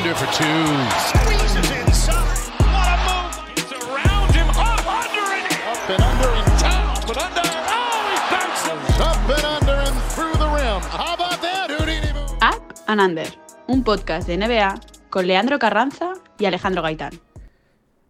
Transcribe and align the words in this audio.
Defender 0.00 0.16
for 0.16 0.32
two. 0.32 0.64
Squeezes 1.12 1.70
inside. 1.76 2.48
What 2.56 2.88
a 2.88 2.96
move. 3.04 3.36
It's 3.52 3.72
around 3.72 4.32
him. 4.32 4.48
Up 4.48 4.80
under 4.88 5.26
and 5.36 5.44
up 5.68 5.90
and 5.90 6.02
under 6.02 6.30
and 6.40 6.60
down, 6.60 6.96
but 7.06 7.18
under. 7.18 7.44
Oh, 7.44 8.08
he 8.08 8.16
bounces. 8.32 9.00
Up 9.00 9.28
and 9.28 9.44
under 9.44 9.76
and 9.76 9.96
through 10.14 10.32
the 10.38 10.48
rim. 10.48 10.80
How 10.88 11.14
about 11.14 11.42
that, 11.42 11.70
Houdini? 11.70 12.12
Up 12.40 12.78
and 12.86 13.00
Under, 13.02 13.26
un 13.66 13.84
podcast 13.84 14.26
de 14.26 14.38
NBA 14.38 14.80
con 15.10 15.26
Leandro 15.26 15.58
Carranza 15.58 16.14
y 16.38 16.46
Alejandro 16.46 16.80
Gaitán. 16.80 17.20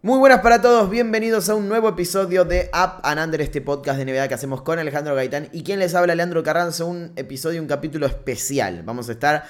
Muy 0.03 0.19
buenas 0.21 0.43
para 0.43 0.63
todos, 0.63 0.89
bienvenidos 0.89 1.49
a 1.49 1.57
un 1.57 1.69
nuevo 1.69 1.89
episodio 1.89 2.45
de 2.45 2.71
Up 2.73 3.01
and 3.03 3.21
Under, 3.21 3.41
este 3.41 3.61
podcast 3.63 3.99
de 3.99 4.05
NBA 4.05 4.29
que 4.29 4.35
hacemos 4.35 4.63
con 4.63 4.79
Alejandro 4.79 5.17
Gaitán 5.17 5.49
y 5.53 5.65
quien 5.65 5.81
les 5.81 5.97
habla, 5.97 6.15
Leandro 6.15 6.45
Carranza, 6.45 6.85
un 6.85 7.13
episodio, 7.17 7.61
un 7.61 7.67
capítulo 7.67 8.07
especial. 8.07 8.83
Vamos 8.85 9.09
a 9.09 9.13
estar 9.13 9.45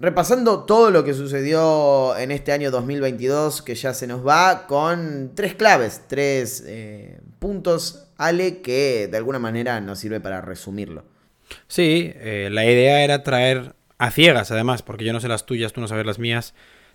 repasando 0.00 0.64
todo 0.64 0.90
lo 0.90 1.04
que 1.04 1.12
sucedió 1.12 2.16
en 2.16 2.30
este 2.30 2.52
año 2.52 2.70
2022 2.70 3.60
que 3.60 3.74
ya 3.74 3.92
se 3.92 4.06
nos 4.06 4.26
va 4.26 4.66
con 4.66 5.32
tres 5.34 5.54
claves, 5.54 6.04
tres 6.08 6.64
eh, 6.66 7.20
puntos, 7.38 8.08
Ale, 8.16 8.62
que 8.62 9.08
de 9.08 9.16
alguna 9.18 9.38
manera 9.38 9.80
nos 9.80 9.98
sirve 9.98 10.20
para 10.20 10.40
resumirlo. 10.40 11.04
Sí, 11.68 12.12
eh, 12.16 12.48
la 12.50 12.64
idea 12.64 13.04
era 13.04 13.22
traer 13.22 13.74
a 13.98 14.10
ciegas, 14.10 14.50
además, 14.50 14.82
porque 14.82 15.04
yo 15.04 15.12
no 15.12 15.20
sé 15.20 15.28
las 15.28 15.44
tuyas, 15.44 15.74
tú 15.74 15.82
no 15.82 15.88
sabes 15.88 16.06
las 16.06 16.18
mías, 16.18 16.54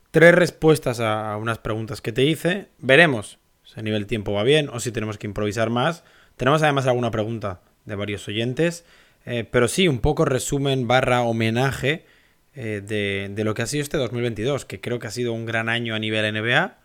tres 0.09 0.33
respuestas 0.33 0.99
a 0.99 1.37
unas 1.37 1.59
preguntas 1.59 2.01
que 2.01 2.11
te 2.11 2.23
hice. 2.23 2.69
Veremos 2.79 3.37
si 3.63 3.79
a 3.79 3.83
nivel 3.83 4.07
tiempo 4.07 4.33
va 4.33 4.43
bien 4.43 4.69
o 4.69 4.79
si 4.79 4.91
tenemos 4.91 5.19
que 5.19 5.27
improvisar 5.27 5.69
más. 5.69 6.03
Tenemos 6.37 6.63
además 6.63 6.87
alguna 6.87 7.11
pregunta 7.11 7.61
de 7.85 7.95
varios 7.95 8.27
oyentes, 8.27 8.83
eh, 9.25 9.47
pero 9.49 9.67
sí, 9.67 9.87
un 9.87 9.99
poco 9.99 10.25
resumen 10.25 10.87
barra 10.87 11.21
homenaje 11.21 12.05
eh, 12.55 12.81
de, 12.85 13.29
de, 13.33 13.43
lo 13.43 13.53
que 13.53 13.61
ha 13.61 13.67
sido 13.67 13.83
este 13.83 13.97
2022, 13.97 14.65
que 14.65 14.79
creo 14.79 14.97
que 14.99 15.07
ha 15.07 15.11
sido 15.11 15.33
un 15.33 15.45
gran 15.45 15.67
año 15.69 15.93
a 15.93 15.99
nivel 15.99 16.33
NBA. 16.33 16.77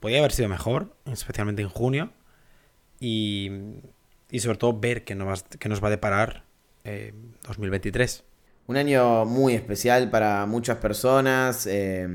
Podría 0.00 0.20
haber 0.20 0.32
sido 0.32 0.48
mejor, 0.48 0.96
especialmente 1.06 1.62
en 1.62 1.68
junio. 1.68 2.12
Y, 3.00 3.50
y 4.30 4.40
sobre 4.40 4.58
todo 4.58 4.78
ver 4.78 5.04
qué 5.04 5.14
nos, 5.14 5.42
qué 5.42 5.68
nos 5.68 5.82
va 5.82 5.88
a 5.88 5.90
deparar 5.90 6.44
eh, 6.84 7.12
2023. 7.46 8.24
Un 8.66 8.76
año 8.76 9.24
muy 9.24 9.54
especial 9.54 10.08
para 10.08 10.46
muchas 10.46 10.78
personas, 10.78 11.66
eh, 11.66 12.06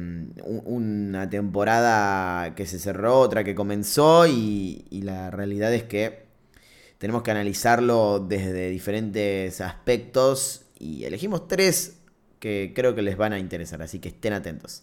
una 0.43 1.29
temporada 1.29 2.55
que 2.55 2.65
se 2.65 2.79
cerró, 2.79 3.19
otra 3.19 3.43
que 3.43 3.53
comenzó 3.53 4.25
y, 4.27 4.85
y, 4.89 5.01
la 5.01 5.29
realidad 5.29 5.73
es 5.73 5.83
que 5.83 6.25
tenemos 6.97 7.21
que 7.21 7.31
analizarlo 7.31 8.19
desde 8.19 8.69
diferentes 8.69 9.59
aspectos 9.59 10.65
y 10.79 11.03
elegimos 11.03 11.47
tres 11.49 11.96
que 12.47 12.73
creo 12.73 12.95
que 12.95 13.01
les 13.01 13.17
van 13.17 13.33
a 13.33 13.39
interesar, 13.39 13.81
así 13.81 13.99
que 13.99 14.09
estén 14.09 14.33
atentos. 14.33 14.81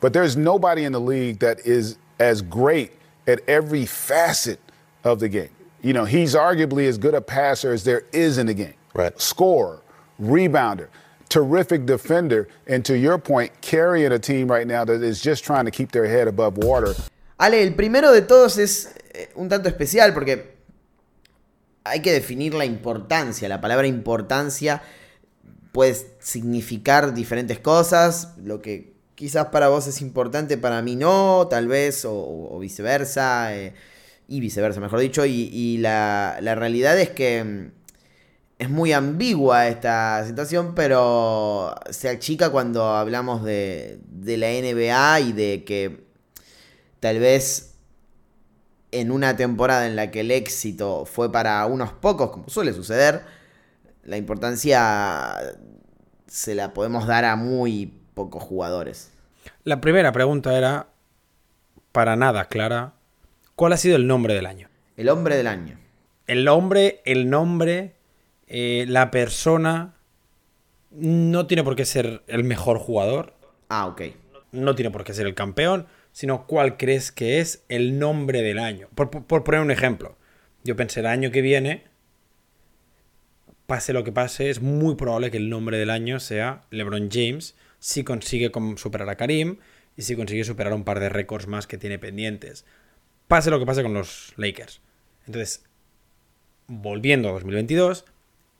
But 0.00 0.12
there's 0.12 0.36
nobody 0.36 0.84
in 0.84 0.92
the 0.92 1.00
league 1.00 1.38
that 1.38 1.60
is 1.64 1.98
as 2.18 2.42
great 2.42 2.92
at 3.26 3.40
every 3.46 3.86
facet 3.86 4.58
of 5.04 5.20
the 5.20 5.28
game. 5.28 5.50
You 5.82 5.92
know, 5.92 6.04
he's 6.04 6.34
arguably 6.34 6.88
as 6.88 6.98
good 6.98 7.14
a 7.14 7.20
passer 7.20 7.72
as 7.72 7.84
there 7.84 8.02
is 8.12 8.38
in 8.38 8.46
the 8.46 8.54
game. 8.54 8.74
Right. 8.94 9.18
Scorer, 9.20 9.82
rebounder, 10.20 10.88
terrific 11.28 11.86
defender, 11.86 12.48
and 12.66 12.84
to 12.84 12.96
your 12.96 13.18
point, 13.18 13.52
carrying 13.60 14.12
a 14.12 14.18
team 14.18 14.50
right 14.50 14.66
now 14.66 14.84
that 14.84 15.02
is 15.02 15.20
just 15.22 15.44
trying 15.44 15.66
to 15.66 15.70
keep 15.70 15.92
their 15.92 16.06
head 16.06 16.26
above 16.26 16.56
water. 16.58 16.94
Ale, 17.38 17.62
el 17.62 17.74
primero 17.74 18.12
de 18.12 18.22
todos 18.22 18.58
es 18.58 18.94
eh, 19.14 19.28
un 19.36 19.48
tanto 19.48 19.68
especial 19.68 20.12
porque 20.14 20.56
hay 21.84 22.00
que 22.00 22.12
definir 22.12 22.54
la 22.54 22.64
importancia. 22.64 23.48
La 23.48 23.60
palabra 23.60 23.86
importancia 23.86 24.82
puede 25.76 25.94
significar 26.20 27.12
diferentes 27.12 27.58
cosas. 27.58 28.32
Lo 28.42 28.62
que 28.62 28.94
quizás 29.14 29.48
para 29.48 29.68
vos 29.68 29.86
es 29.86 30.00
importante, 30.00 30.56
para 30.56 30.80
mí 30.80 30.96
no, 30.96 31.48
tal 31.50 31.68
vez, 31.68 32.06
o, 32.08 32.58
viceversa. 32.58 33.54
Eh, 33.54 33.74
y 34.26 34.40
viceversa, 34.40 34.80
mejor 34.80 35.00
dicho. 35.00 35.26
Y, 35.26 35.50
y 35.52 35.76
la, 35.76 36.38
la 36.40 36.54
realidad 36.54 36.98
es 36.98 37.10
que 37.10 37.44
mm, 37.44 37.70
es 38.58 38.70
muy 38.70 38.94
ambigua 38.94 39.68
esta 39.68 40.24
situación, 40.26 40.74
pero 40.74 41.74
se 41.90 42.08
achica 42.08 42.48
cuando 42.48 42.94
hablamos 42.94 43.44
de, 43.44 43.98
de, 44.08 44.38
la 44.38 44.48
NBA 44.48 45.20
y 45.20 45.32
de 45.34 45.64
que 45.64 46.06
tal 47.00 47.18
vez 47.18 47.74
en 48.92 49.10
una 49.10 49.36
temporada 49.36 49.86
en 49.86 49.94
la 49.94 50.10
que 50.10 50.20
el 50.20 50.30
éxito 50.30 51.04
fue 51.04 51.30
para 51.30 51.66
unos 51.66 51.92
pocos, 51.92 52.30
como 52.30 52.48
suele 52.48 52.72
suceder, 52.72 53.24
la 54.06 54.16
importancia 54.16 55.36
se 56.26 56.54
la 56.54 56.72
podemos 56.74 57.06
dar 57.06 57.24
a 57.24 57.36
muy 57.36 57.92
pocos 58.14 58.42
jugadores. 58.42 59.12
La 59.64 59.80
primera 59.80 60.12
pregunta 60.12 60.56
era, 60.56 60.88
para 61.92 62.16
nada 62.16 62.46
clara, 62.46 62.94
¿cuál 63.54 63.72
ha 63.72 63.76
sido 63.76 63.96
el 63.96 64.06
nombre 64.06 64.34
del 64.34 64.46
año? 64.46 64.68
El 64.96 65.08
hombre 65.08 65.36
del 65.36 65.46
año. 65.46 65.78
El 66.26 66.48
hombre, 66.48 67.02
el 67.04 67.30
nombre 67.30 67.94
eh, 68.46 68.84
la 68.88 69.10
persona 69.10 69.94
no 70.90 71.46
tiene 71.46 71.64
por 71.64 71.76
qué 71.76 71.84
ser 71.84 72.22
el 72.26 72.44
mejor 72.44 72.78
jugador. 72.78 73.34
Ah, 73.68 73.86
ok. 73.86 74.02
No 74.52 74.74
tiene 74.74 74.90
por 74.90 75.04
qué 75.04 75.12
ser 75.12 75.26
el 75.26 75.34
campeón, 75.34 75.86
sino 76.12 76.46
cuál 76.46 76.76
crees 76.76 77.12
que 77.12 77.40
es 77.40 77.64
el 77.68 77.98
nombre 77.98 78.42
del 78.42 78.58
año. 78.58 78.88
Por, 78.94 79.10
por, 79.10 79.24
por, 79.24 79.44
poner 79.44 79.60
un 79.60 79.70
ejemplo, 79.70 80.16
yo 80.64 80.76
pensé 80.76 81.00
el 81.00 81.06
año 81.06 81.30
que 81.30 81.42
viene, 81.42 81.84
pase 83.66 83.92
lo 83.92 84.04
que 84.04 84.12
pase, 84.12 84.50
es 84.50 84.60
muy 84.62 84.94
probable 84.94 85.30
que 85.30 85.36
el 85.36 85.50
nombre 85.50 85.78
del 85.78 85.90
año 85.90 86.20
sea 86.20 86.62
LeBron 86.70 87.08
James, 87.10 87.56
si 87.78 88.04
consigue 88.04 88.50
superar 88.76 89.08
a 89.08 89.16
Karim 89.16 89.58
y 89.96 90.02
si 90.02 90.16
consigue 90.16 90.44
superar 90.44 90.72
un 90.72 90.84
par 90.84 91.00
de 91.00 91.08
récords 91.08 91.46
más 91.46 91.66
que 91.66 91.78
tiene 91.78 91.98
pendientes. 91.98 92.64
Pase 93.28 93.50
lo 93.50 93.58
que 93.58 93.66
pase 93.66 93.82
con 93.82 93.94
los 93.94 94.32
Lakers. 94.36 94.80
Entonces, 95.26 95.64
volviendo 96.66 97.28
a 97.28 97.32
2022, 97.32 98.04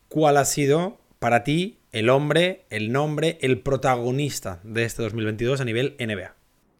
¿cuál 0.09 0.37
ha 0.37 0.45
sido 0.45 0.99
para 1.19 1.43
ti 1.43 1.79
el 1.91 2.09
hombre, 2.09 2.65
el 2.69 2.91
nombre, 2.91 3.37
el 3.41 3.61
protagonista 3.61 4.59
de 4.63 4.83
este 4.83 5.03
2022 5.03 5.61
a 5.61 5.65
nivel 5.65 5.95
NBA? 5.99 6.36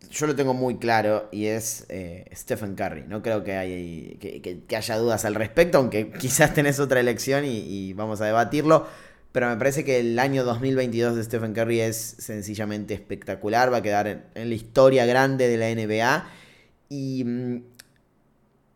Yo 0.09 0.25
lo 0.25 0.35
tengo 0.35 0.53
muy 0.53 0.77
claro 0.77 1.27
y 1.31 1.47
es 1.47 1.85
eh, 1.89 2.25
Stephen 2.33 2.75
Curry. 2.75 3.03
No 3.07 3.21
creo 3.21 3.43
que, 3.43 3.57
hay, 3.57 4.17
que, 4.19 4.75
haya 4.75 4.97
dudas 4.97 5.25
al 5.25 5.35
respecto, 5.35 5.77
aunque 5.79 6.11
quizás 6.19 6.53
tenés 6.53 6.79
otra 6.79 6.99
elección 6.99 7.43
y, 7.45 7.93
vamos 7.93 8.21
a 8.21 8.25
debatirlo. 8.25 8.87
Pero 9.31 9.49
me 9.49 9.57
parece 9.57 9.83
que 9.83 9.99
el 9.99 10.17
año 10.17 10.43
2022 10.43 11.15
de 11.15 11.23
Stephen 11.23 11.53
Curry 11.53 11.81
es 11.81 11.97
sencillamente 11.97 12.93
espectacular. 12.93 13.71
Va 13.71 13.77
a 13.77 13.81
quedar 13.81 14.07
en, 14.07 14.49
la 14.49 14.55
historia 14.55 15.05
grande 15.05 15.47
de 15.47 15.57
la 15.57 15.69
NBA. 15.69 16.29
Y 16.89 17.23
mmm, 17.25 17.61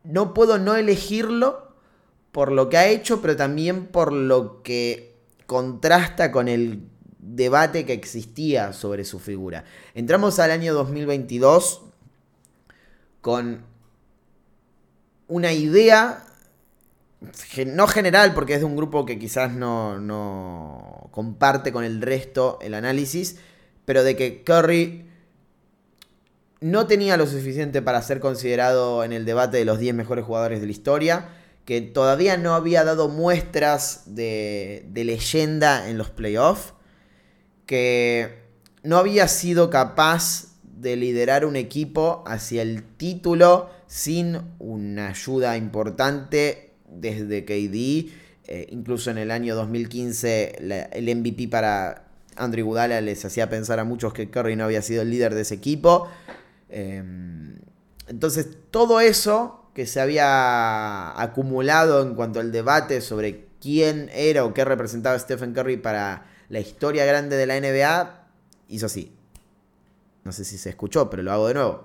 no 0.03 0.34
puedo 0.34 0.58
no 0.58 0.76
elegirlo 0.76 1.72
por 2.32 2.52
lo 2.52 2.70
que 2.70 2.78
ha 2.78 2.88
hecho, 2.88 3.22
pero 3.22 3.36
también 3.36 3.88
por 3.88 4.12
lo 4.12 4.62
que 4.64 5.16
contrasta 5.46 6.32
con 6.32 6.48
el 6.48 6.84
debate 7.22 7.86
que 7.86 7.94
existía 7.94 8.74
sobre 8.74 9.06
su 9.06 9.20
figura. 9.20 9.64
Entramos 9.94 10.40
al 10.40 10.52
año 10.52 10.74
2022 10.74 11.84
con 13.22 13.64
una 15.28 15.54
idea, 15.54 16.26
no 17.68 17.88
general, 17.88 18.34
porque 18.34 18.56
es 18.56 18.59
de 18.59 18.66
un 18.66 18.76
grupo 18.76 19.06
que 19.06 19.20
quizás 19.20 19.54
no, 19.54 20.00
no 20.00 21.09
comparte 21.12 21.72
con 21.72 21.84
el 21.84 22.02
resto 22.02 22.59
el 22.62 22.74
análisis, 22.74 23.38
pero 23.86 24.03
de 24.03 24.16
que 24.16 24.44
Curry 24.44 25.06
no 26.59 26.86
tenía 26.88 27.18
lo 27.18 27.28
suficiente 27.28 27.82
para 27.82 28.02
ser 28.02 28.20
considerado 28.20 29.03
en 29.03 29.14
el 29.14 29.26
debate 29.26 29.58
de 29.58 29.66
los 29.66 29.79
10 29.79 29.96
mejores 29.96 30.26
jugadores 30.26 30.59
de 30.59 30.66
la 30.66 30.72
historia 30.72 31.29
que 31.66 31.82
todavía 31.82 32.38
no 32.38 32.53
había 32.53 32.84
dado 32.84 33.08
muestras 33.08 34.03
de, 34.08 34.85
de 34.90 35.03
leyenda 35.03 35.90
en 35.90 35.97
los 35.97 36.09
playoffs, 36.09 36.74
que 37.66 38.40
no 38.84 38.97
había 38.97 39.28
sido 39.28 39.69
capaz 39.69 40.52
de 40.63 40.96
liderar 40.96 41.46
un 41.46 41.55
equipo 41.55 42.23
hacia 42.25 42.61
el 42.63 42.84
título 42.84 43.69
sin 43.87 44.41
una 44.59 45.09
ayuda 45.09 45.55
importante 45.58 46.72
desde 46.87 47.46
KD. 47.46 48.11
Eh, 48.47 48.67
incluso 48.72 49.11
en 49.11 49.17
el 49.17 49.31
año 49.31 49.55
2015 49.55 50.58
la, 50.61 50.81
el 50.84 51.16
MVP 51.16 51.47
para 51.47 52.05
Andrew 52.35 52.66
Gudala 52.66 52.99
les 53.02 53.23
hacía 53.23 53.49
pensar 53.49 53.79
a 53.79 53.84
muchos 53.84 54.14
que 54.14 54.29
Curry 54.29 54.55
no 54.55 54.66
había 54.66 54.81
sido 54.81 55.03
el 55.03 55.11
líder 55.11 55.35
de 55.35 55.41
ese 55.41 55.55
equipo. 55.55 56.07
Eh, 56.69 57.03
entonces 58.07 58.47
todo 58.72 58.99
eso 58.99 59.69
que 59.73 59.85
se 59.85 60.02
había 60.02 61.19
acumulado 61.22 62.02
en 62.02 62.16
cuanto 62.16 62.40
al 62.40 62.52
debate 62.52 63.02
sobre 63.02 63.46
quién 63.61 64.09
era 64.14 64.43
o 64.43 64.53
qué 64.53 64.66
representaba 64.66 65.17
Stephen 65.17 65.53
Curry 65.53 65.78
para 65.78 66.25
la 66.52 66.59
historia 66.59 67.06
grande 67.06 67.38
de 67.38 67.46
la 67.46 67.58
NBA, 67.58 68.28
hizo 68.68 68.86
así. 68.86 69.16
No 70.26 70.34
sé 70.34 70.44
si 70.44 70.58
se 70.58 70.70
escuchó, 70.70 71.09
pero 71.09 71.24
lo 71.24 71.32
hago 71.32 71.48
de 71.48 71.53
nuevo. 71.53 71.82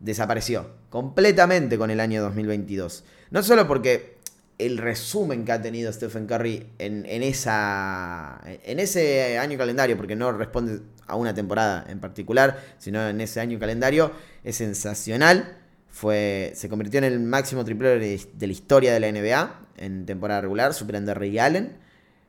Desapareció 0.00 0.70
completamente 0.88 1.76
con 1.76 1.90
el 1.90 2.00
año 2.00 2.22
2022. 2.22 3.04
No 3.30 3.42
solo 3.42 3.68
porque 3.68 4.16
el 4.56 4.78
resumen 4.78 5.44
que 5.44 5.52
ha 5.52 5.60
tenido 5.60 5.92
Stephen 5.92 6.26
Curry 6.26 6.66
en, 6.78 7.04
esa, 7.22 8.40
en 8.46 8.80
ese 8.80 9.36
año 9.36 9.58
calendario, 9.58 9.98
porque 9.98 10.16
no 10.16 10.32
responde 10.32 10.80
a 11.06 11.16
una 11.16 11.34
temporada 11.34 11.84
en 11.86 12.00
particular, 12.00 12.64
sino 12.78 13.06
en 13.06 13.20
ese 13.20 13.40
año 13.40 13.58
calendario, 13.58 14.12
es 14.44 14.56
sensacional. 14.56 15.58
Fue, 15.90 16.52
se 16.54 16.70
convirtió 16.70 16.98
en 16.98 17.04
el 17.04 17.20
máximo 17.20 17.66
triplero 17.66 18.00
de, 18.00 18.18
la 18.40 18.52
historia 18.52 18.94
de 18.94 19.00
la 19.00 19.12
NBA 19.12 19.60
en 19.76 20.06
temporada 20.06 20.40
regular, 20.40 20.72
superando 20.72 21.10
a 21.10 21.14
Ray 21.14 21.38
Allen. 21.38 21.83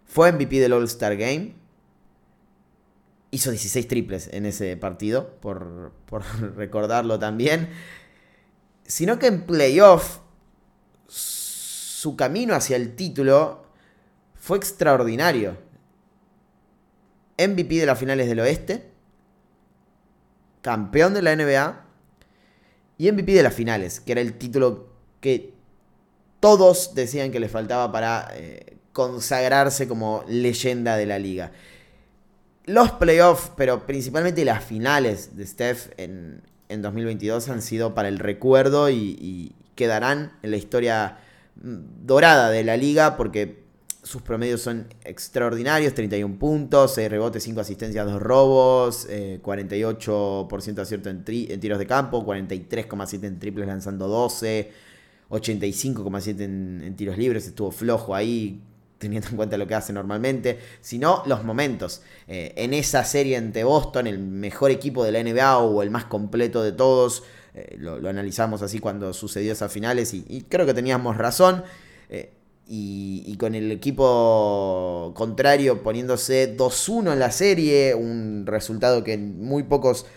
Fue 0.05 0.31
MVP 0.31 0.59
del 0.59 0.73
All-Star 0.73 1.17
Game. 1.17 1.55
Hizo 3.31 3.51
16 3.51 3.87
triples 3.87 4.29
en 4.31 4.45
ese 4.45 4.77
partido, 4.77 5.35
por, 5.41 5.91
por 6.05 6.23
recordarlo 6.55 7.19
también. 7.19 7.69
Sino 8.85 9.19
que 9.19 9.27
en 9.27 9.45
playoff 9.45 10.19
su 11.07 12.15
camino 12.15 12.53
hacia 12.53 12.75
el 12.75 12.95
título 12.95 13.65
fue 14.35 14.57
extraordinario. 14.57 15.57
MVP 17.37 17.75
de 17.75 17.85
las 17.85 17.99
finales 17.99 18.27
del 18.27 18.39
oeste, 18.39 18.91
campeón 20.61 21.13
de 21.13 21.21
la 21.21 21.35
NBA 21.35 21.85
y 22.97 23.11
MVP 23.11 23.33
de 23.33 23.43
las 23.43 23.53
finales, 23.53 23.99
que 23.99 24.13
era 24.13 24.21
el 24.21 24.37
título 24.37 24.87
que 25.19 25.53
todos 26.39 26.95
decían 26.95 27.31
que 27.31 27.39
le 27.39 27.49
faltaba 27.49 27.91
para 27.91 28.29
eh, 28.35 28.74
consagrarse 28.95 29.87
como 29.87 30.23
leyenda 30.27 30.95
de 30.95 31.05
la 31.05 31.19
liga. 31.19 31.51
Los 32.63 32.93
playoffs, 32.93 33.51
pero 33.57 33.85
principalmente 33.85 34.45
las 34.45 34.63
finales 34.63 35.35
de 35.35 35.45
Steph 35.45 35.89
en, 35.97 36.41
2022 36.69 37.49
han 37.49 37.61
sido 37.61 37.93
para 37.93 38.07
el 38.07 38.19
recuerdo 38.19 38.89
y 38.89 39.53
quedarán 39.75 40.31
en 40.41 40.51
la 40.51 40.57
historia 40.57 41.19
dorada 41.55 42.49
de 42.49 42.63
la 42.63 42.77
liga 42.77 43.17
porque 43.17 43.65
sus 44.05 44.21
promedios 44.21 44.61
son 44.61 44.87
extraordinarios, 45.03 45.95
31 45.95 46.37
puntos, 46.37 46.93
6 46.93 47.09
rebotes, 47.09 47.43
5 47.43 47.59
asistencias, 47.59 48.05
2 48.05 48.21
robos, 48.21 49.07
48% 49.09 50.73
de 50.73 50.81
acierto 50.81 51.09
en, 51.09 51.23
tiros 51.23 51.79
de 51.79 51.87
campo, 51.87 52.23
43,7 52.23 53.23
en 53.23 53.39
triples 53.39 53.67
lanzando 53.67 54.07
12, 54.07 54.71
85,7 55.29 56.39
en, 56.41 56.95
tiros 56.95 57.17
libres, 57.17 57.47
estuvo 57.47 57.71
flojo 57.71 58.13
ahí, 58.13 58.61
teniendo 58.97 59.29
en 59.29 59.35
cuenta 59.35 59.57
lo 59.57 59.67
que 59.67 59.75
hace 59.75 59.93
normalmente, 59.93 60.59
sino 60.81 61.23
los 61.25 61.43
momentos. 61.43 62.01
Eh, 62.27 62.53
en 62.57 62.73
esa 62.73 63.03
serie 63.03 63.37
ante 63.37 63.63
Boston, 63.63 64.07
el 64.07 64.19
mejor 64.19 64.71
equipo 64.71 65.03
de 65.03 65.11
la 65.11 65.23
NBA 65.23 65.59
o 65.59 65.81
el 65.83 65.91
más 65.91 66.05
completo 66.05 66.63
de 66.63 66.71
todos, 66.71 67.23
eh, 67.53 67.75
lo, 67.77 68.07
analizamos 68.07 68.61
así 68.61 68.79
cuando 68.79 69.13
sucedió 69.13 69.51
esas 69.51 69.71
finales 69.71 70.13
y, 70.13 70.45
creo 70.49 70.65
que 70.65 70.73
teníamos 70.73 71.17
razón. 71.17 71.63
Eh, 72.09 72.31
y, 72.67 73.35
con 73.37 73.53
el 73.53 73.71
equipo 73.71 75.13
contrario 75.15 75.83
poniéndose 75.83 76.57
2-1 76.57 77.13
en 77.13 77.19
la 77.19 77.31
serie, 77.31 77.93
un 77.93 78.45
resultado 78.47 79.03
que 79.03 79.17
muy 79.17 79.63
pocos 79.63 80.07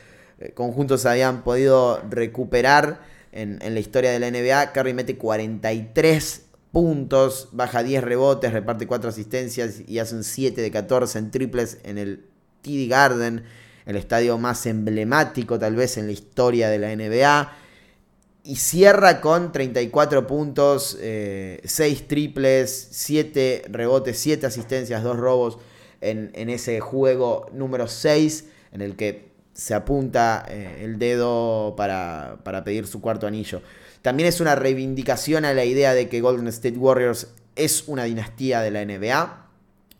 conjuntos 0.55 1.05
habían 1.05 1.43
podido 1.43 2.01
recuperar 2.09 3.01
en, 3.33 3.59
la 3.61 3.81
historia 3.81 4.11
de 4.13 4.19
la 4.19 4.31
NBA. 4.31 4.73
Curry 4.73 4.95
mete 4.95 5.17
43 5.17 6.48
puntos, 6.73 7.49
baja 7.53 7.83
10 7.83 8.05
rebotes, 8.05 8.53
reparte 8.53 8.87
4 8.87 9.11
asistencias 9.11 9.81
y 9.87 9.99
hace 9.99 10.15
un 10.15 10.25
7 10.25 10.61
de 10.61 10.71
14 10.71 11.19
en 11.19 11.31
triples 11.31 11.79
en 11.85 11.99
el 11.99 12.25
TD 12.63 12.89
Garden 12.89 13.45
el 13.89 13.97
estadio 13.97 14.37
más 14.37 14.67
emblemático 14.67 15.59
tal 15.59 15.75
vez 15.75 15.97
en 15.97 16.07
la 16.07 16.13
historia 16.13 16.69
de 16.69 16.79
la 16.79 16.95
NBA. 16.95 17.53
Y 18.45 18.57
cierra 18.57 19.23
con 19.23 19.51
34 19.51 20.27
puntos, 20.27 20.91
6 20.91 21.01
eh, 21.01 22.05
triples, 22.07 22.89
7 22.91 23.65
rebotes, 23.71 24.19
7 24.19 24.47
asistencias, 24.47 25.03
2 25.03 25.17
robos 25.17 25.59
en, 26.03 26.31
ese 26.51 26.81
juego 26.81 27.47
número 27.53 27.89
6 27.89 28.45
en 28.73 28.83
el 28.83 28.95
que 28.95 29.33
se 29.55 29.73
apunta 29.73 30.45
eh, 30.49 30.83
el 30.85 30.99
dedo 30.99 31.75
para, 31.75 32.41
para 32.45 32.65
pedir 32.65 32.87
su 32.87 33.01
cuarto 33.01 33.27
anillo. 33.27 33.63
También 34.03 34.29
es 34.29 34.41
una 34.41 34.55
reivindicación 34.55 35.45
a 35.45 35.53
la 35.53 35.65
idea 35.65 35.95
de 35.95 36.09
que 36.09 36.21
Golden 36.21 36.49
State 36.49 36.79
Warriors 36.79 37.29
es 37.57 37.85
una 37.89 38.05
dinastía 38.05 38.61
de 38.61 38.71
la 38.71 38.85
NBA 38.85 39.49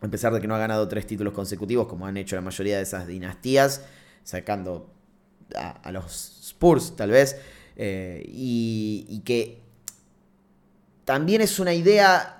a 0.01 0.07
pesar 0.07 0.33
de 0.33 0.39
que 0.39 0.47
no 0.47 0.55
ha 0.55 0.59
ganado 0.59 0.87
tres 0.87 1.05
títulos 1.05 1.33
consecutivos, 1.33 1.87
como 1.87 2.05
han 2.05 2.17
hecho 2.17 2.35
la 2.35 2.41
mayoría 2.41 2.77
de 2.77 2.83
esas 2.83 3.07
dinastías, 3.07 3.83
sacando 4.23 4.89
a, 5.55 5.91
los 5.91 6.39
Spurs 6.41 6.95
tal 6.95 7.11
vez, 7.11 7.37
eh, 7.75 8.23
y, 8.25 9.21
que 9.25 9.61
también 11.05 11.41
es 11.41 11.59
una 11.59 11.73
idea, 11.73 12.38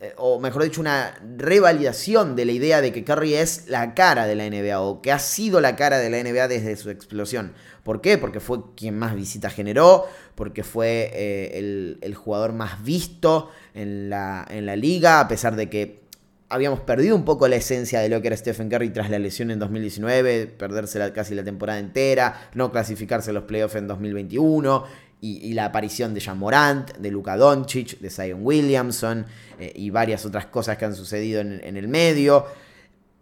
eh, 0.00 0.14
o 0.16 0.38
mejor 0.38 0.62
dicho, 0.62 0.80
una 0.80 1.20
revalidación 1.36 2.36
de 2.36 2.44
la 2.44 2.52
idea 2.52 2.80
de 2.80 2.92
que 2.92 3.02
Curry 3.02 3.34
es 3.34 3.68
la 3.68 3.94
cara 3.94 4.26
de 4.26 4.36
la 4.36 4.48
NBA, 4.48 4.80
o 4.80 5.02
que 5.02 5.10
ha 5.10 5.18
sido 5.18 5.60
la 5.60 5.74
cara 5.74 5.98
de 5.98 6.08
la 6.08 6.22
NBA 6.22 6.46
desde 6.46 6.76
su 6.76 6.90
explosión. 6.90 7.52
¿Por 7.82 8.00
qué? 8.00 8.16
Porque 8.16 8.38
fue 8.38 8.58
quien 8.76 8.96
más 8.96 9.16
visitas 9.16 9.54
generó, 9.54 10.06
porque 10.36 10.62
fue 10.62 11.10
eh, 11.12 11.98
el, 12.00 12.14
jugador 12.14 12.52
más 12.52 12.84
visto 12.84 13.50
en 13.74 14.08
la, 14.08 14.46
en 14.48 14.66
la 14.66 14.76
liga, 14.76 15.18
a 15.18 15.26
pesar 15.26 15.56
de 15.56 15.68
que 15.68 16.02
habíamos 16.48 16.80
perdido 16.80 17.14
un 17.16 17.24
poco 17.24 17.48
la 17.48 17.56
esencia 17.56 18.00
de 18.00 18.08
lo 18.08 18.20
que 18.20 18.28
era 18.28 18.36
Stephen 18.36 18.68
Curry 18.68 18.90
tras 18.90 19.10
la 19.10 19.18
lesión 19.18 19.50
en 19.50 19.58
2019, 19.58 20.46
perderse 20.46 21.12
casi 21.12 21.34
la 21.34 21.44
temporada 21.44 21.78
entera, 21.78 22.50
no 22.54 22.70
clasificarse 22.70 23.30
a 23.30 23.32
los 23.34 23.44
playoffs 23.44 23.74
en 23.74 23.88
2021, 23.88 24.84
y, 25.20 25.52
la 25.52 25.66
aparición 25.66 26.14
de 26.14 26.20
Jean 26.20 26.38
Morant, 26.38 26.96
de 26.96 27.10
Luka 27.10 27.36
Doncic, 27.36 27.98
de 27.98 28.10
Zion 28.10 28.40
Williamson 28.42 29.26
eh, 29.58 29.72
y 29.74 29.90
varias 29.90 30.24
otras 30.24 30.46
cosas 30.46 30.78
que 30.78 30.84
han 30.84 30.94
sucedido 30.94 31.40
en, 31.40 31.76
el 31.76 31.88
medio. 31.88 32.46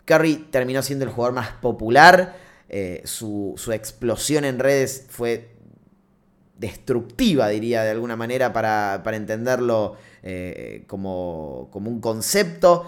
Curry 0.04 0.48
terminó 0.50 0.82
siendo 0.82 1.04
el 1.04 1.10
jugador 1.10 1.34
más 1.34 1.50
popular, 1.52 2.36
eh, 2.68 3.00
su, 3.04 3.56
explosión 3.72 4.44
en 4.44 4.58
redes 4.58 5.06
fue 5.08 5.56
destructiva, 6.58 7.48
diría 7.48 7.82
de 7.82 7.90
alguna 7.90 8.16
manera, 8.16 8.52
para, 8.52 9.02
entenderlo 9.12 9.96
eh, 10.22 10.84
como, 10.86 11.68
como 11.70 11.90
un 11.90 12.00
concepto. 12.00 12.86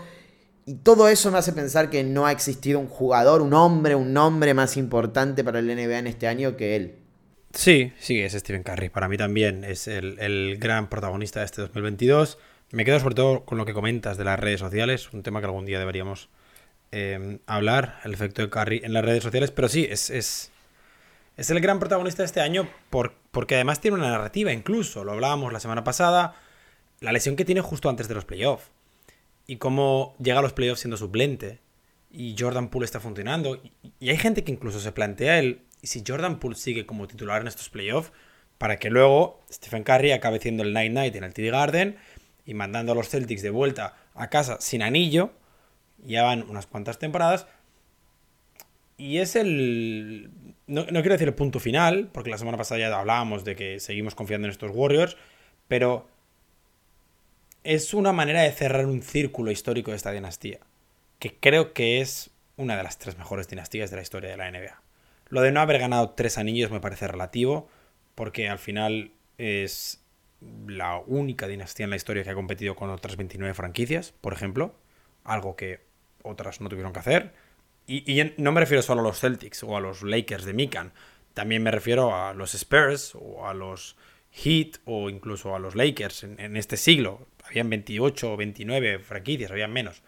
Y 0.66 0.74
todo 0.74 1.08
eso 1.08 1.30
me 1.30 1.38
hace 1.38 1.54
pensar 1.54 1.88
que 1.88 2.04
no 2.04 2.26
ha 2.26 2.32
existido 2.32 2.78
un 2.78 2.88
jugador, 2.88 3.40
un 3.40 3.54
hombre, 3.54 3.94
un 3.94 4.12
nombre 4.12 4.52
más 4.52 4.76
importante 4.76 5.42
para 5.42 5.60
el 5.60 5.66
NBA 5.66 5.98
en 5.98 6.06
este 6.06 6.26
año 6.26 6.58
que 6.58 6.76
él. 6.76 7.07
Sí, 7.52 7.92
sí, 7.98 8.20
es 8.20 8.32
Stephen 8.34 8.62
Curry. 8.62 8.88
Para 8.90 9.08
mí 9.08 9.16
también 9.16 9.64
es 9.64 9.88
el, 9.88 10.58
gran 10.58 10.88
protagonista 10.88 11.40
de 11.40 11.46
este 11.46 11.62
2022. 11.62 12.38
Me 12.70 12.84
quedo 12.84 13.00
sobre 13.00 13.14
todo 13.14 13.44
con 13.44 13.58
lo 13.58 13.64
que 13.64 13.72
comentas 13.72 14.18
de 14.18 14.24
las 14.24 14.38
redes 14.38 14.60
sociales, 14.60 15.12
un 15.12 15.22
tema 15.22 15.40
que 15.40 15.46
algún 15.46 15.64
día 15.64 15.78
deberíamos 15.78 16.28
em, 16.90 17.38
hablar, 17.46 18.00
el 18.04 18.12
efecto 18.12 18.42
de 18.42 18.50
Curry 18.50 18.82
en 18.84 18.92
las 18.92 19.04
redes 19.04 19.22
sociales. 19.22 19.50
Pero 19.50 19.68
sí, 19.68 19.86
es, 19.90 20.10
es, 20.10 20.52
es 21.36 21.50
el 21.50 21.60
gran 21.60 21.78
protagonista 21.78 22.22
de 22.22 22.26
este 22.26 22.40
año 22.40 22.68
por, 22.90 23.14
porque 23.30 23.54
además 23.54 23.80
tiene 23.80 23.96
una 23.96 24.10
narrativa 24.10 24.52
incluso. 24.52 25.04
Lo 25.04 25.12
hablábamos 25.12 25.52
la 25.52 25.60
semana 25.60 25.84
pasada, 25.84 26.36
la 27.00 27.12
lesión 27.12 27.36
que 27.36 27.46
tiene 27.46 27.62
justo 27.62 27.88
antes 27.88 28.08
de 28.08 28.14
los 28.14 28.26
playoffs 28.26 28.70
y 29.46 29.56
cómo 29.56 30.14
llega 30.18 30.40
a 30.40 30.42
los 30.42 30.52
playoffs 30.52 30.80
siendo 30.80 30.98
suplente 30.98 31.60
y 32.10 32.36
Jordan 32.38 32.68
Poole 32.68 32.84
está 32.84 33.00
funcionando. 33.00 33.60
Y 33.98 34.10
hay 34.10 34.18
gente 34.18 34.44
que 34.44 34.52
incluso 34.52 34.80
se 34.80 34.92
plantea 34.92 35.38
el 35.38 35.62
si 35.86 36.02
Jordan 36.06 36.40
Poole 36.40 36.56
sigue 36.56 36.86
como 36.86 37.06
titular 37.06 37.40
en 37.40 37.48
estos 37.48 37.68
playoffs 37.68 38.12
para 38.58 38.78
que 38.78 38.90
luego 38.90 39.40
Stephen 39.50 39.84
Curry 39.84 40.12
acabe 40.12 40.40
siendo 40.40 40.64
el 40.64 40.72
Night 40.72 40.92
Night 40.92 41.14
en 41.14 41.24
el 41.24 41.32
TD 41.32 41.50
Garden 41.50 41.96
y 42.44 42.54
mandando 42.54 42.92
a 42.92 42.94
los 42.94 43.08
Celtics 43.08 43.42
de 43.42 43.50
vuelta 43.50 43.96
a 44.14 44.28
casa 44.30 44.60
sin 44.60 44.82
anillo. 44.82 45.32
Ya 45.98 46.24
van 46.24 46.42
unas 46.48 46.66
cuantas 46.66 46.98
temporadas. 46.98 47.46
Y 48.96 49.18
es 49.18 49.36
el. 49.36 50.30
No, 50.66 50.82
no, 50.82 51.00
quiero 51.00 51.12
decir 51.12 51.28
el 51.28 51.34
punto 51.34 51.60
final, 51.60 52.08
porque 52.12 52.30
la 52.30 52.38
semana 52.38 52.58
pasada 52.58 52.80
ya 52.80 52.98
hablábamos 52.98 53.44
de 53.44 53.54
que 53.54 53.80
seguimos 53.80 54.14
confiando 54.14 54.46
en 54.46 54.50
estos 54.50 54.72
Warriors, 54.74 55.16
pero 55.68 56.08
es 57.62 57.94
una 57.94 58.12
manera 58.12 58.42
de 58.42 58.50
cerrar 58.50 58.86
un 58.86 59.02
círculo 59.02 59.50
histórico 59.50 59.92
de 59.92 59.96
esta 59.96 60.10
dinastía, 60.10 60.58
que 61.18 61.36
creo 61.38 61.72
que 61.72 62.00
es 62.00 62.30
una 62.56 62.76
de 62.76 62.82
las 62.82 62.98
tres 62.98 63.16
mejores 63.18 63.48
dinastías 63.48 63.90
de 63.90 63.96
la 63.96 64.02
historia 64.02 64.30
de 64.30 64.36
la 64.36 64.50
NBA. 64.50 64.87
Lo 65.28 65.40
de 65.42 65.52
no 65.52 65.60
haber 65.60 65.78
ganado 65.78 66.10
tres 66.10 66.38
anillos 66.38 66.70
me 66.70 66.80
parece 66.80 67.06
relativo, 67.06 67.68
porque 68.14 68.48
al 68.48 68.58
final 68.58 69.12
es 69.36 70.02
la 70.66 70.98
única 70.98 71.46
dinastía 71.46 71.84
en 71.84 71.90
la 71.90 71.96
historia 71.96 72.24
que 72.24 72.30
ha 72.30 72.34
competido 72.34 72.76
con 72.76 72.90
otras 72.90 73.16
29 73.16 73.54
franquicias, 73.54 74.12
por 74.20 74.32
ejemplo, 74.32 74.74
algo 75.24 75.56
que 75.56 75.80
otras 76.22 76.60
no 76.60 76.68
tuvieron 76.68 76.92
que 76.92 77.00
hacer. 77.00 77.32
Y, 77.86 78.22
no 78.36 78.52
me 78.52 78.60
refiero 78.60 78.82
solo 78.82 79.00
a 79.00 79.04
los 79.04 79.20
Celtics 79.20 79.62
o 79.62 79.76
a 79.76 79.80
los 79.80 80.02
Lakers 80.02 80.44
de 80.44 80.52
Mikan, 80.52 80.92
también 81.32 81.62
me 81.62 81.70
refiero 81.70 82.14
a 82.14 82.34
los 82.34 82.54
Spurs 82.54 83.14
o 83.14 83.46
a 83.46 83.54
los 83.54 83.96
Heat 84.32 84.78
o 84.84 85.08
incluso 85.08 85.54
a 85.54 85.58
los 85.58 85.74
Lakers 85.74 86.24
en 86.24 86.56
este 86.56 86.76
siglo 86.76 87.26
habían 87.48 87.70
28 87.70 88.32
o 88.32 88.36
29 88.36 88.98
franquicias, 88.98 89.50
habían 89.50 89.72
menos. 89.72 90.02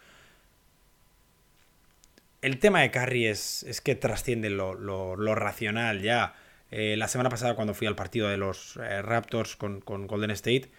El 2.42 2.58
tema 2.58 2.80
de 2.80 2.90
Curry 2.90 3.26
es, 3.26 3.80
que 3.84 3.94
trasciende 3.94 4.48
lo, 4.48 5.34
racional 5.34 6.00
ya. 6.00 6.34
Eh, 6.70 6.96
la 6.96 7.08
semana 7.08 7.28
pasada 7.28 7.54
cuando 7.54 7.74
fui 7.74 7.86
al 7.86 7.96
partido 7.96 8.28
de 8.28 8.36
los 8.36 8.76
eh, 8.76 9.02
Raptors 9.02 9.56
con, 9.56 9.80
Golden 9.84 10.30
State, 10.30 10.70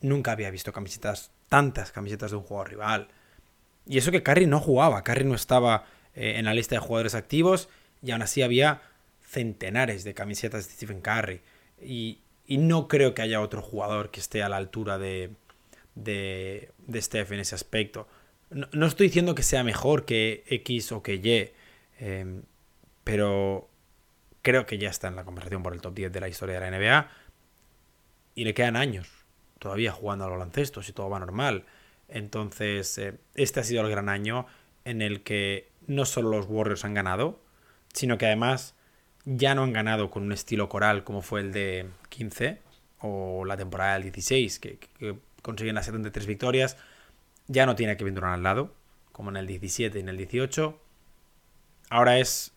nunca 0.00 0.32
había 0.32 0.50
visto 0.50 0.72
camisetas, 0.72 1.30
tantas 1.48 1.92
camisetas 1.92 2.32
de 2.32 2.36
un 2.36 2.42
jugador 2.42 2.70
rival. 2.70 3.08
Y 3.86 3.98
eso 3.98 4.10
que 4.10 4.22
Curry 4.22 4.46
no 4.46 4.60
jugaba, 4.60 5.04
Curry 5.04 5.24
no 5.24 5.34
estaba 5.34 5.86
eh, 6.14 6.34
en 6.36 6.44
la 6.44 6.52
lista 6.52 6.74
de 6.74 6.80
jugadores 6.80 7.14
activos 7.14 7.68
y 8.02 8.10
aún 8.10 8.22
así 8.22 8.42
había 8.42 8.82
centenares 9.22 10.04
de 10.04 10.12
camisetas 10.12 10.66
de 10.66 10.74
Stephen 10.74 11.00
Curry. 11.00 11.40
Y, 11.80 12.20
no 12.48 12.86
creo 12.86 13.12
que 13.12 13.22
haya 13.22 13.40
otro 13.40 13.60
jugador 13.60 14.10
que 14.12 14.20
esté 14.20 14.42
a 14.42 14.48
la 14.48 14.56
altura 14.56 14.98
de, 14.98 15.32
de, 15.96 16.70
de 16.86 17.02
Steph 17.02 17.32
en 17.32 17.40
ese 17.40 17.56
aspecto. 17.56 18.06
No, 18.50 18.86
estoy 18.86 19.08
diciendo 19.08 19.34
que 19.34 19.42
sea 19.42 19.64
mejor 19.64 20.04
que 20.04 20.44
X 20.48 20.92
o 20.92 21.02
que 21.02 21.16
Y, 21.16 21.52
em, 21.98 22.42
pero 23.04 23.68
creo 24.42 24.66
que 24.66 24.78
ya 24.78 24.88
está 24.88 25.08
en 25.08 25.16
la 25.16 25.24
conversación 25.24 25.62
por 25.62 25.74
el 25.74 25.80
top 25.80 25.94
10 25.94 26.12
de 26.12 26.20
la 26.20 26.28
historia 26.28 26.60
de 26.60 26.60
la 26.60 26.78
NBA. 26.78 27.10
Y 28.34 28.44
le 28.44 28.54
quedan 28.54 28.76
años 28.76 29.08
todavía 29.58 29.92
jugando 29.92 30.24
al 30.24 30.30
baloncesto, 30.30 30.82
si 30.82 30.92
todo 30.92 31.10
va 31.10 31.18
normal. 31.18 31.64
Entonces, 32.08 32.96
eh, 32.98 33.14
este 33.34 33.60
ha 33.60 33.64
sido 33.64 33.82
el 33.82 33.90
gran 33.90 34.08
año 34.08 34.46
en 34.84 35.02
el 35.02 35.22
que 35.22 35.68
no 35.86 36.04
solo 36.04 36.30
los 36.30 36.46
Warriors 36.48 36.84
han 36.84 36.94
ganado, 36.94 37.40
sino 37.92 38.18
que 38.18 38.26
además 38.26 38.74
ya 39.24 39.54
no 39.54 39.64
han 39.64 39.72
ganado 39.72 40.10
con 40.10 40.22
un 40.22 40.32
estilo 40.32 40.68
coral 40.68 41.02
como 41.02 41.22
fue 41.22 41.40
el 41.40 41.52
de 41.52 41.88
15 42.10 42.60
o 43.00 43.44
la 43.44 43.56
temporada 43.56 43.94
del 43.94 44.04
16, 44.04 44.58
que, 44.60 44.78
consiguen 45.42 45.74
las 45.74 45.86
73 45.86 46.26
victorias. 46.26 46.76
Ya 47.48 47.66
no 47.66 47.76
tiene 47.76 47.96
que 47.96 48.04
venir 48.04 48.24
al 48.24 48.42
lado, 48.42 48.74
como 49.12 49.30
en 49.30 49.36
el 49.36 49.46
17 49.46 49.98
y 49.98 50.00
en 50.00 50.08
el 50.08 50.16
18. 50.16 50.80
Ahora 51.90 52.18
es 52.18 52.52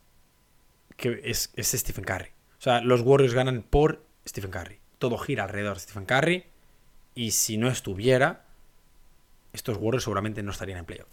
que 0.98 1.22
es, 1.24 1.52
Stephen 1.58 2.04
Curry. 2.04 2.30
O 2.58 2.62
sea, 2.62 2.82
los 2.82 3.02
Warriors 3.02 3.34
ganan 3.34 3.64
por 3.64 4.04
Stephen 4.28 4.52
Curry. 4.52 4.80
Todo 4.98 5.18
gira 5.18 5.44
alrededor 5.44 5.76
de 5.76 5.82
Stephen 5.82 6.06
Curry. 6.06 6.46
Y 7.16 7.32
si 7.32 7.58
no 7.58 7.70
estuviera, 7.70 8.46
estos 9.54 9.78
Warriors 9.78 10.04
seguramente 10.04 10.44
no 10.44 10.52
estarían 10.52 10.80
en 10.80 10.86
playoff. 10.86 11.08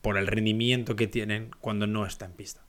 Por 0.00 0.16
el 0.16 0.26
rendimiento 0.26 0.96
que 0.96 1.06
tienen 1.06 1.50
cuando 1.60 1.86
no 1.86 2.06
está 2.06 2.24
en 2.24 2.32
pista. 2.32 2.62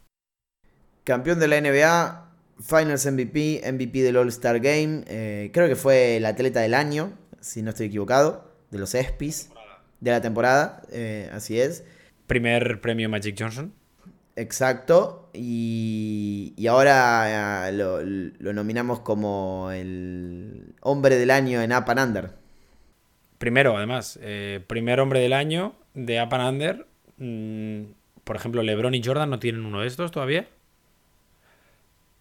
Campeón 1.04 1.40
de 1.40 1.48
la 1.48 1.62
NBA, 1.62 2.28
Finals 2.60 3.06
MVP, 3.06 3.62
MVP 3.72 4.02
del 4.02 4.18
All-Star 4.18 4.60
Game. 4.60 5.04
Eh, 5.08 5.52
creo 5.54 5.68
que 5.68 5.76
fue 5.76 6.18
el 6.18 6.26
atleta 6.26 6.60
del 6.60 6.74
año, 6.74 7.18
si 7.40 7.62
no 7.62 7.70
estoy 7.70 7.88
equivocado, 7.88 8.52
de 8.72 8.80
los 8.80 8.94
ESPYs. 8.94 9.52
De 10.00 10.12
la 10.12 10.22
temporada, 10.22 10.82
eh, 10.92 11.30
así 11.34 11.60
es. 11.60 11.84
Primer 12.28 12.82
premio 12.82 13.10
Magic 13.10 13.36
Johnson. 13.38 13.74
Exacto. 14.36 15.30
Y, 15.34 16.54
y 16.56 16.68
ahora 16.68 17.70
eh, 17.70 17.72
lo, 17.74 18.02
lo, 18.02 18.54
nominamos 18.54 19.00
como 19.00 19.72
el 19.72 20.76
hombre 20.82 21.18
del 21.18 21.32
año 21.32 21.62
en 21.62 21.72
Up 21.74 21.86
and 21.88 22.00
Under. 22.00 22.32
Primero, 23.38 23.78
además, 23.78 24.20
eh, 24.22 24.64
primer 24.68 25.00
hombre 25.00 25.20
del 25.20 25.34
año 25.34 25.76
de 25.94 26.22
Up 26.22 26.34
and 26.34 26.50
Under. 26.50 26.88
Mm, 27.18 27.94
por 28.24 28.36
ejemplo, 28.36 28.62
LeBron 28.62 28.94
y 28.94 29.04
Jordan 29.04 29.30
no 29.30 29.40
tienen 29.40 29.66
uno 29.66 29.82
de 29.82 29.88
estos 29.88 30.12
todavía. 30.12 30.48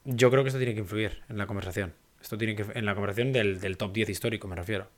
Yo 0.05 0.31
creo 0.31 0.45
que 0.45 0.49
esto 0.49 0.59
tiene 0.59 0.75
que 0.75 0.81
influir 0.81 1.23
en 1.29 1.37
la 1.37 1.47
conversación. 1.47 1.93
Esto 2.21 2.39
tiene 2.39 2.55
que 2.55 2.65
en 2.75 2.85
la 2.85 2.95
conversación 2.95 3.33
del, 3.33 3.77
top 3.77 3.93
10 3.93 4.09
histórico, 4.09 4.47
me 4.49 4.57
refiero. 4.57 4.89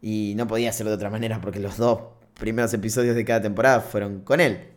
Y 0.00 0.34
no 0.36 0.46
podía 0.46 0.72
ser 0.72 0.86
de 0.86 0.94
otra 0.94 1.10
manera 1.10 1.40
porque 1.40 1.60
los 1.60 1.76
dos 1.76 2.00
primeros 2.34 2.72
episodios 2.72 3.16
de 3.16 3.24
cada 3.24 3.42
temporada 3.42 3.80
fueron 3.80 4.20
con 4.20 4.40
él. 4.40 4.68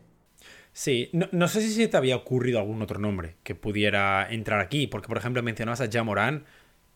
Sí, 0.74 1.10
no, 1.12 1.48
sé 1.50 1.62
si 1.62 1.74
se 1.74 1.88
te 1.88 1.98
había 1.98 2.16
ocurrido 2.16 2.60
algún 2.60 2.82
otro 2.82 2.98
nombre 2.98 3.36
que 3.44 3.56
pudiera 3.56 4.26
entrar 4.32 4.62
aquí, 4.62 4.88
porque 4.88 5.10
por 5.10 5.18
ejemplo 5.18 5.44
mencionabas 5.44 5.82
a 5.82 5.90
Jamoran. 5.92 6.46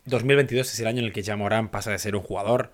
2022 0.05 0.71
es 0.71 0.79
el 0.79 0.87
año 0.87 0.99
en 0.99 1.05
el 1.05 1.13
que 1.13 1.23
Jamoran 1.23 1.69
pasa 1.69 1.91
de 1.91 1.99
ser 1.99 2.15
un 2.15 2.21
jugador 2.21 2.71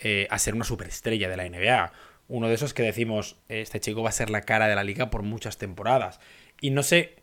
eh, 0.00 0.28
a 0.30 0.38
ser 0.38 0.54
una 0.54 0.64
superestrella 0.64 1.28
de 1.28 1.36
la 1.36 1.48
NBA. 1.48 1.92
Uno 2.28 2.48
de 2.48 2.54
esos 2.54 2.74
que 2.74 2.82
decimos, 2.82 3.36
este 3.48 3.80
chico 3.80 4.02
va 4.02 4.10
a 4.10 4.12
ser 4.12 4.30
la 4.30 4.42
cara 4.42 4.68
de 4.68 4.74
la 4.76 4.84
liga 4.84 5.10
por 5.10 5.22
muchas 5.22 5.58
temporadas. 5.58 6.20
Y 6.60 6.70
no 6.70 6.82
sé, 6.82 7.16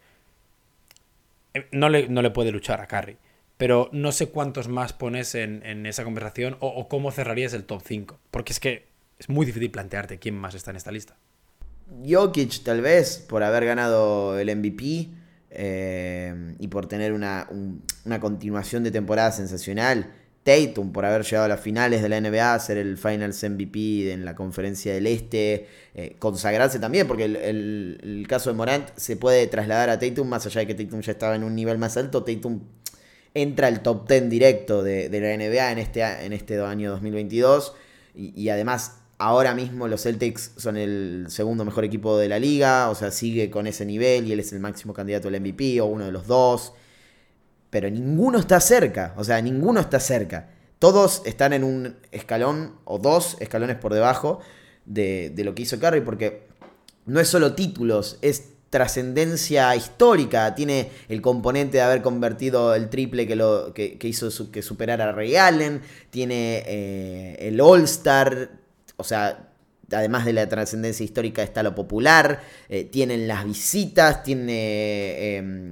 eh, 1.53 1.67
no 1.71 1.89
le, 1.89 2.09
no 2.09 2.21
le 2.21 2.31
puede 2.31 2.51
luchar 2.51 2.81
a 2.81 2.87
Curry, 2.87 3.17
pero 3.63 3.87
no 3.93 4.11
sé 4.11 4.27
cuántos 4.27 4.67
más 4.67 4.91
pones 4.91 5.35
en, 5.35 5.85
esa 5.85 6.03
conversación 6.03 6.57
o, 6.59 6.89
cómo 6.89 7.13
cerrarías 7.13 7.53
el 7.53 7.63
top 7.63 7.81
5. 7.81 8.19
Porque 8.29 8.51
es 8.51 8.59
que 8.59 8.87
es 9.17 9.29
muy 9.29 9.45
difícil 9.45 9.71
plantearte 9.71 10.19
quién 10.19 10.35
más 10.35 10.53
está 10.53 10.71
en 10.71 10.75
esta 10.75 10.91
lista. 10.91 11.15
Jokic 12.05 12.61
tal 12.63 12.81
vez, 12.81 13.19
por 13.25 13.41
haber 13.41 13.63
ganado 13.63 14.37
el 14.37 14.53
MVP 14.53 15.11
eh, 15.49 16.55
y 16.59 16.67
por 16.67 16.87
tener 16.87 17.13
una, 17.13 17.47
una 18.03 18.19
continuación 18.19 18.83
de 18.83 18.91
temporada 18.91 19.31
sensacional. 19.31 20.11
Tatum 20.43 20.91
por 20.91 21.05
haber 21.05 21.23
llegado 21.23 21.45
a 21.45 21.47
las 21.47 21.61
finales 21.61 22.01
de 22.01 22.09
la 22.09 22.19
NBA, 22.19 22.59
ser 22.59 22.77
el 22.77 22.97
Finals 22.97 23.41
MVP 23.49 24.11
en 24.11 24.25
la 24.25 24.35
conferencia 24.35 24.93
del 24.93 25.07
Este, 25.07 25.67
eh, 25.95 26.17
consagrarse 26.19 26.79
también, 26.79 27.07
porque 27.07 27.23
el, 27.23 28.25
caso 28.27 28.49
de 28.49 28.57
Morant 28.57 28.89
se 28.97 29.15
puede 29.15 29.47
trasladar 29.47 29.89
a 29.89 29.99
Tatum, 29.99 30.27
más 30.27 30.45
allá 30.45 30.59
de 30.59 30.67
que 30.67 30.75
Tatum 30.75 30.99
ya 30.99 31.13
estaba 31.13 31.37
en 31.37 31.45
un 31.45 31.55
nivel 31.55 31.77
más 31.77 31.95
alto, 31.95 32.25
Tatum 32.25 32.59
entra 33.33 33.67
al 33.67 33.81
top 33.81 34.07
10 34.07 34.29
directo 34.29 34.83
de, 34.83 35.09
la 35.09 35.37
NBA 35.37 35.71
en 35.71 35.77
este, 35.79 36.01
en 36.03 36.33
este 36.33 36.59
año 36.61 36.91
2022, 36.91 37.73
y, 38.15 38.39
y 38.39 38.49
además 38.49 38.99
ahora 39.17 39.55
mismo 39.55 39.87
los 39.87 40.03
Celtics 40.03 40.51
son 40.57 40.77
el 40.77 41.25
segundo 41.29 41.65
mejor 41.65 41.83
equipo 41.85 42.17
de 42.17 42.27
la 42.27 42.39
liga, 42.39 42.89
o 42.89 42.95
sea, 42.95 43.11
sigue 43.11 43.49
con 43.49 43.67
ese 43.67 43.85
nivel 43.85 44.27
y 44.27 44.33
él 44.33 44.39
es 44.39 44.53
el 44.53 44.59
máximo 44.59 44.93
candidato 44.93 45.27
al 45.27 45.39
MVP 45.39 45.79
o 45.81 45.85
uno 45.85 46.05
de 46.05 46.11
los 46.11 46.27
dos 46.27 46.73
pero 47.73 47.89
ninguno 47.89 48.37
está 48.37 48.59
cerca, 48.59 49.15
o 49.17 49.23
sea, 49.23 49.41
ninguno 49.41 49.79
está 49.79 49.99
cerca. 49.99 50.51
Todos 50.77 51.23
están 51.25 51.53
en 51.53 51.63
un 51.63 51.95
escalón 52.11 52.75
o 52.85 52.99
dos 52.99 53.35
escalones 53.39 53.77
por 53.77 53.95
debajo 53.95 54.41
de, 54.85 55.33
lo 55.37 55.55
que 55.55 55.63
hizo 55.63 55.79
Curry, 55.79 56.01
porque 56.01 56.45
no 57.07 57.19
es 57.19 57.27
solo 57.27 57.55
títulos, 57.55 58.19
es 58.21 58.52
trascendencia 58.73 59.75
histórica. 59.75 60.55
Tiene 60.55 60.89
el 61.07 61.21
componente 61.21 61.77
de 61.77 61.83
haber 61.83 62.01
convertido 62.01 62.73
el 62.73 62.89
triple 62.89 63.27
que, 63.27 63.35
lo, 63.35 63.71
que, 63.71 63.99
hizo 64.01 64.51
que 64.51 64.63
superara 64.63 65.09
a 65.09 65.11
Ray 65.11 65.35
Allen. 65.35 65.81
Tiene 66.09 66.63
eh, 66.65 67.37
el 67.39 67.61
All-Star. 67.61 68.49
O 68.97 69.03
sea, 69.03 69.51
además 69.91 70.25
de 70.25 70.33
la 70.33 70.49
trascendencia 70.49 71.03
histórica 71.03 71.43
está 71.43 71.61
lo 71.61 71.75
popular. 71.75 72.41
Eh, 72.67 72.85
tienen 72.85 73.27
las 73.27 73.45
visitas. 73.45 74.23
Tiene 74.23 75.35
em, 75.35 75.71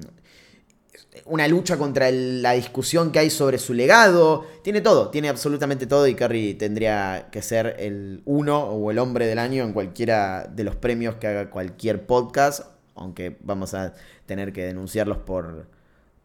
una 1.25 1.47
lucha 1.47 1.77
contra 1.77 2.11
la 2.11 2.51
discusión 2.51 3.11
que 3.11 3.17
hay 3.17 3.31
sobre 3.31 3.57
su 3.57 3.73
legado. 3.73 4.45
Tiene 4.63 4.81
todo, 4.81 5.09
tiene 5.09 5.27
absolutamente 5.27 5.87
todo 5.87 6.05
y 6.05 6.13
Curry 6.13 6.53
tendría 6.53 7.29
que 7.31 7.41
ser 7.41 7.77
el 7.79 8.21
uno 8.25 8.61
o 8.61 8.91
el 8.91 8.99
hombre 8.99 9.25
del 9.25 9.39
año 9.39 9.63
en 9.63 9.73
cualquiera 9.73 10.47
de 10.53 10.63
los 10.63 10.75
premios 10.75 11.15
que 11.15 11.25
haga 11.25 11.49
cualquier 11.49 12.05
podcast, 12.05 12.80
aunque 13.01 13.37
vamos 13.41 13.73
a 13.73 13.93
tener 14.25 14.53
que 14.53 14.63
denunciarlos 14.63 15.17
por, 15.17 15.67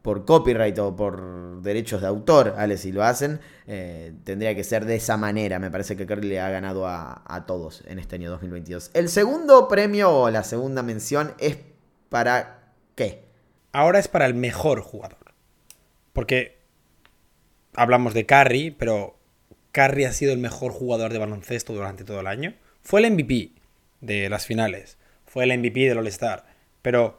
por 0.03 0.25
copyright 0.25 0.79
o 0.79 0.95
por 0.95 1.63
derechos 1.63 2.01
de 2.01 2.07
autor, 2.07 2.55
Ale, 2.57 2.77
si 2.77 2.93
lo 2.93 3.03
hacen, 3.03 3.41
eh, 3.67 4.13
tendría 4.25 4.55
que 4.55 4.65
ser 4.65 4.85
de 4.85 4.97
esa 4.97 5.17
manera. 5.17 5.59
Me 5.59 5.71
parece 5.71 5.97
que 5.97 6.07
Curry 6.07 6.29
le 6.29 6.41
ha 6.41 6.51
ganado 6.51 6.87
a, 6.87 7.23
a 7.27 7.47
todos 7.47 7.83
en 7.87 7.99
este 7.99 8.17
año 8.17 8.31
2022. 8.31 8.91
El 8.95 9.09
segundo 9.09 9.69
premio 9.69 10.11
o 10.13 10.31
la 10.31 10.45
segunda 10.45 10.83
mención 10.83 11.35
es 11.39 11.59
para 12.09 12.73
qué? 12.95 13.27
ahora 13.77 13.99
es 13.99 14.09
para 14.09 14.27
el 14.27 14.35
mejor 14.35 14.81
jugador. 14.81 15.19
Porque 16.13 16.59
hablamos 17.75 18.15
de 18.15 18.25
Curry, 18.25 18.71
pero 18.71 19.19
Curry 19.73 20.05
ha 20.05 20.13
sido 20.13 20.33
el 20.33 20.39
mejor 20.39 20.73
jugador 20.73 21.13
de 21.13 21.19
baloncesto 21.19 21.75
durante 21.75 22.05
todo 22.05 22.21
el 22.21 22.27
año. 22.27 22.55
Fue 22.83 23.01
el 23.01 23.13
MVP 23.13 23.53
de 24.01 24.31
las 24.31 24.47
finales, 24.47 24.97
fue 25.27 25.45
el 25.45 25.59
MVP 25.59 25.81
del 25.89 25.99
All-Star, 25.99 26.47
pero 26.87 27.19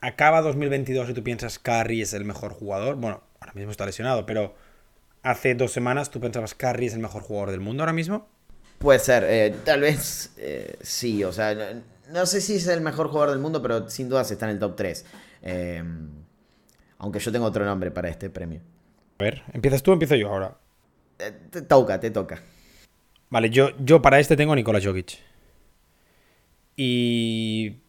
acaba 0.00 0.42
2022 0.42 1.10
y 1.10 1.12
tú 1.12 1.24
piensas 1.24 1.58
Curry 1.58 2.02
es 2.02 2.14
el 2.14 2.24
mejor 2.24 2.52
jugador. 2.52 2.94
Bueno, 2.94 3.20
ahora 3.40 3.52
mismo 3.54 3.72
está 3.72 3.84
lesionado, 3.84 4.26
pero 4.26 4.54
hace 5.24 5.56
dos 5.56 5.72
semanas 5.72 6.12
tú 6.12 6.20
pensabas 6.20 6.54
Curry 6.54 6.86
es 6.86 6.94
el 6.94 7.00
mejor 7.00 7.24
jugador 7.24 7.50
del 7.50 7.58
mundo 7.58 7.82
ahora 7.82 7.92
mismo. 7.92 8.28
Puede 8.78 9.00
ser, 9.00 9.24
eh, 9.24 9.56
tal 9.64 9.80
vez 9.80 10.34
eh, 10.36 10.76
sí, 10.82 11.24
o 11.24 11.32
sea, 11.32 11.82
no, 12.12 12.26
sé 12.26 12.40
si 12.40 12.54
es 12.54 12.68
el 12.68 12.80
mejor 12.80 13.08
jugador 13.08 13.30
del 13.30 13.40
mundo, 13.40 13.60
pero 13.60 13.90
sin 13.90 14.08
duda 14.08 14.20
está 14.20 14.44
en 14.44 14.52
el 14.52 14.60
top 14.60 14.76
3. 14.76 15.04
Em, 15.42 16.08
aunque 16.98 17.18
yo 17.18 17.32
tengo 17.32 17.46
otro 17.46 17.64
nombre 17.64 17.90
para 17.90 18.08
este 18.08 18.30
premio. 18.30 18.60
A 19.18 19.24
ver, 19.24 19.42
¿empiezas 19.52 19.82
tú 19.82 19.90
o 19.90 19.94
empiezo 19.94 20.14
yo 20.14 20.28
ahora? 20.28 20.56
Eh, 21.18 21.32
te 21.50 21.62
toca, 21.62 21.98
te 21.98 22.12
toca. 22.12 22.40
Vale, 23.30 23.50
yo, 23.50 23.70
yo 23.80 24.00
para 24.00 24.20
este 24.20 24.36
tengo 24.36 24.52
a 24.52 24.54
Nikola 24.54 24.78
Jokic. 24.80 25.18
Y 26.76 27.80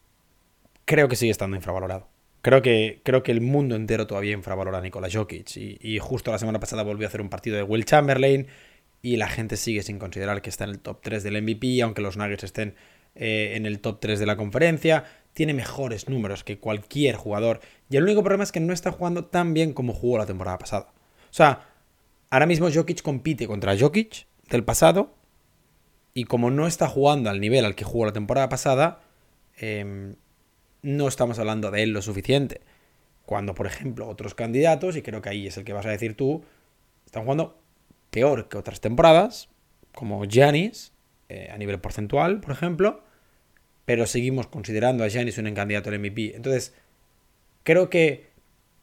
creo 0.87 1.07
que 1.07 1.15
sigue 1.15 1.31
estando 1.31 1.55
infravalorado. 1.55 2.07
Creo 2.41 2.61
que, 2.61 3.01
creo 3.03 3.21
que 3.21 3.31
el 3.31 3.41
mundo 3.41 3.75
entero 3.75 4.07
todavía 4.07 4.31
infravalora 4.31 4.77
a 4.77 4.81
Nikola 4.81 5.09
Jokic. 5.11 5.57
Y, 5.57 5.99
justo 5.99 6.31
la 6.31 6.39
semana 6.39 6.59
pasada 6.59 6.83
volvió 6.83 7.05
a 7.05 7.09
hacer 7.09 7.21
un 7.21 7.29
partido 7.29 7.57
de 7.57 7.63
Will 7.63 7.85
Chamberlain. 7.85 8.47
Y 9.01 9.17
la 9.17 9.27
gente 9.27 9.57
sigue 9.57 9.83
sin 9.83 9.99
considerar 9.99 10.41
que 10.41 10.49
está 10.49 10.63
en 10.63 10.71
el 10.71 10.79
top 10.79 11.01
3 11.01 11.23
del 11.23 11.41
MVP, 11.41 11.81
aunque 11.81 12.01
los 12.01 12.17
Nuggets 12.17 12.45
estén 12.45 12.75
eh, 13.15 13.53
en 13.55 13.65
el 13.65 13.79
top 13.79 13.99
3 13.99 14.19
de 14.19 14.25
la 14.25 14.37
conferencia 14.37 15.03
tiene 15.37 15.53
mejores 15.53 16.09
números 16.09 16.43
que 16.43 16.57
cualquier 16.57 17.15
jugador. 17.15 17.59
Y 17.91 17.97
el 17.97 18.03
único 18.03 18.23
problema 18.23 18.43
es 18.43 18.51
que 18.51 18.59
no 18.59 18.73
está 18.73 18.91
jugando 18.91 19.25
tan 19.25 19.53
bien 19.53 19.71
como 19.71 19.93
jugó 19.93 20.17
la 20.17 20.25
temporada 20.25 20.57
pasada. 20.57 20.87
O 21.29 21.33
sea, 21.33 21.69
ahora 22.31 22.47
mismo 22.47 22.71
Jokic 22.73 23.03
compite 23.03 23.45
contra 23.45 23.77
Jokic 23.77 24.25
del 24.49 24.63
pasado 24.63 25.13
y 26.15 26.23
como 26.23 26.49
no 26.49 26.65
está 26.65 26.87
jugando 26.87 27.29
al 27.29 27.39
nivel 27.39 27.65
al 27.65 27.75
que 27.75 27.83
jugó 27.83 28.07
la 28.07 28.13
temporada 28.13 28.49
pasada, 28.49 29.03
em, 29.59 30.15
no 30.81 31.07
estamos 31.07 31.39
hablando 31.39 31.71
de 31.71 31.83
él 31.83 31.91
lo 31.91 32.01
suficiente. 32.01 32.61
Cuando, 33.25 33.53
por 33.55 33.67
ejemplo, 33.67 34.07
otros 34.07 34.35
candidatos, 34.35 34.95
y 34.95 35.01
creo 35.01 35.21
que 35.21 35.29
ahí 35.29 35.47
es 35.47 35.57
el 35.57 35.63
que 35.63 35.73
vas 35.73 35.85
a 35.85 35.89
decir 35.89 36.15
tú, 36.15 36.43
están 37.05 37.23
jugando 37.23 37.59
peor 38.09 38.47
que 38.47 38.57
otras 38.57 38.81
temporadas, 38.81 39.49
como 39.93 40.23
Giannis, 40.25 40.93
eh, 41.29 41.49
a 41.51 41.57
nivel 41.57 41.79
porcentual, 41.79 42.39
por 42.39 42.51
ejemplo, 42.51 43.01
pero 43.85 44.05
seguimos 44.05 44.47
considerando 44.47 45.03
a 45.03 45.07
Giannis 45.07 45.37
un 45.37 45.53
candidato 45.53 45.89
al 45.89 45.99
MVP. 45.99 46.35
Entonces, 46.35 46.73
creo 47.63 47.89
que 47.89 48.27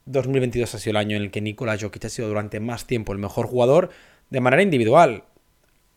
2022 0.06 0.74
ha 0.74 0.78
sido 0.78 0.90
el 0.92 0.96
año 0.96 1.16
en 1.16 1.22
el 1.22 1.30
que 1.30 1.40
Nikola 1.40 1.78
Jokic 1.78 2.04
ha 2.04 2.08
sido 2.08 2.28
durante 2.28 2.60
más 2.60 2.86
tiempo 2.86 3.12
el 3.12 3.18
mejor 3.18 3.46
jugador 3.46 3.90
de 4.30 4.40
manera 4.40 4.62
individual. 4.62 5.24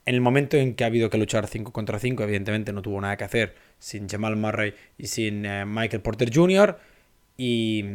En 0.06 0.16
el 0.16 0.22
momento 0.22 0.56
en 0.56 0.76
que 0.76 0.86
ha 0.86 0.88
habido 0.88 1.10
que 1.10 1.18
luchar 1.18 1.48
5 1.48 1.74
contra 1.74 2.00
5, 2.00 2.24
evidentemente 2.24 2.72
no 2.72 2.82
tuvo 2.82 3.02
nada 3.02 3.18
que 3.18 3.26
hacer 3.26 3.56
sin 3.80 4.10
Jamal 4.10 4.36
Murray 4.36 4.74
y 4.98 5.08
sin 5.08 5.46
eh, 5.46 5.66
Michael 5.66 6.02
Porter 6.02 6.34
Jr. 6.34 6.78
Y, 7.38 7.86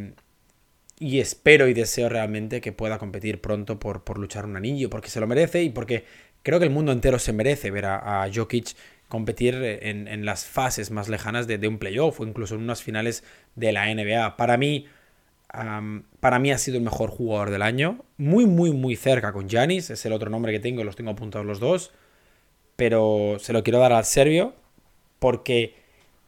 y, 0.98 1.20
espero 1.20 1.66
y 1.68 1.74
deseo 1.74 2.08
realmente 2.08 2.60
que 2.60 2.72
pueda 2.72 2.98
competir 2.98 3.40
pronto 3.40 3.78
por, 3.78 4.04
por, 4.04 4.18
luchar 4.18 4.44
un 4.44 4.56
anillo, 4.56 4.88
porque 4.88 5.10
se 5.10 5.20
lo 5.20 5.26
merece 5.26 5.62
y 5.62 5.70
porque 5.70 6.04
creo 6.42 6.58
que 6.58 6.66
el 6.66 6.70
mundo 6.70 6.92
entero 6.92 7.18
se 7.18 7.32
merece 7.32 7.70
ver 7.70 7.86
a, 7.86 8.28
Jokic 8.32 8.76
competir 9.08 9.56
en, 9.56 10.08
en, 10.08 10.24
las 10.24 10.46
fases 10.46 10.90
más 10.90 11.08
lejanas 11.08 11.46
de, 11.46 11.68
un 11.68 11.78
playoff 11.78 12.20
o 12.20 12.26
incluso 12.26 12.54
en 12.54 12.62
unas 12.62 12.82
finales 12.82 13.24
de 13.56 13.72
la 13.72 13.92
NBA. 13.92 14.36
Para 14.36 14.56
mí, 14.56 14.86
para 16.20 16.38
mí 16.38 16.50
ha 16.50 16.58
sido 16.58 16.78
el 16.78 16.84
mejor 16.84 17.10
jugador 17.10 17.50
del 17.50 17.62
año. 17.62 18.04
Muy, 18.16 18.46
muy, 18.46 18.72
muy 18.72 18.96
cerca 18.96 19.32
con 19.32 19.50
Janis. 19.50 19.90
Es 19.90 20.06
el 20.06 20.14
otro 20.14 20.30
nombre 20.30 20.52
que 20.52 20.60
tengo, 20.60 20.82
los 20.82 20.96
tengo 20.96 21.10
apuntados 21.10 21.46
los 21.46 21.60
dos. 21.60 21.92
Pero 22.76 23.36
se 23.38 23.52
lo 23.52 23.62
quiero 23.62 23.80
dar 23.80 23.92
al 23.92 24.06
serbio 24.06 24.54
porque 25.23 25.75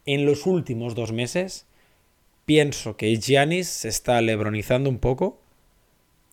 en 0.05 0.25
los 0.25 0.45
últimos 0.45 0.95
dos 0.95 1.11
meses 1.11 1.65
pienso 2.45 2.95
que 2.95 3.17
Giannis 3.17 3.67
se 3.67 3.89
está 3.89 4.21
lebronizando 4.21 4.89
un 4.89 4.99
poco 4.99 5.41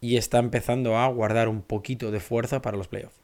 y 0.01 0.17
está 0.17 0.39
empezando 0.39 0.97
a 0.97 1.09
guardar 1.09 1.49
un 1.49 1.63
poquito 1.63 2.13
de 2.13 2.21
fuerza 2.21 2.63
para 2.63 2.77
los 2.77 2.87
playoffs. 2.87 3.17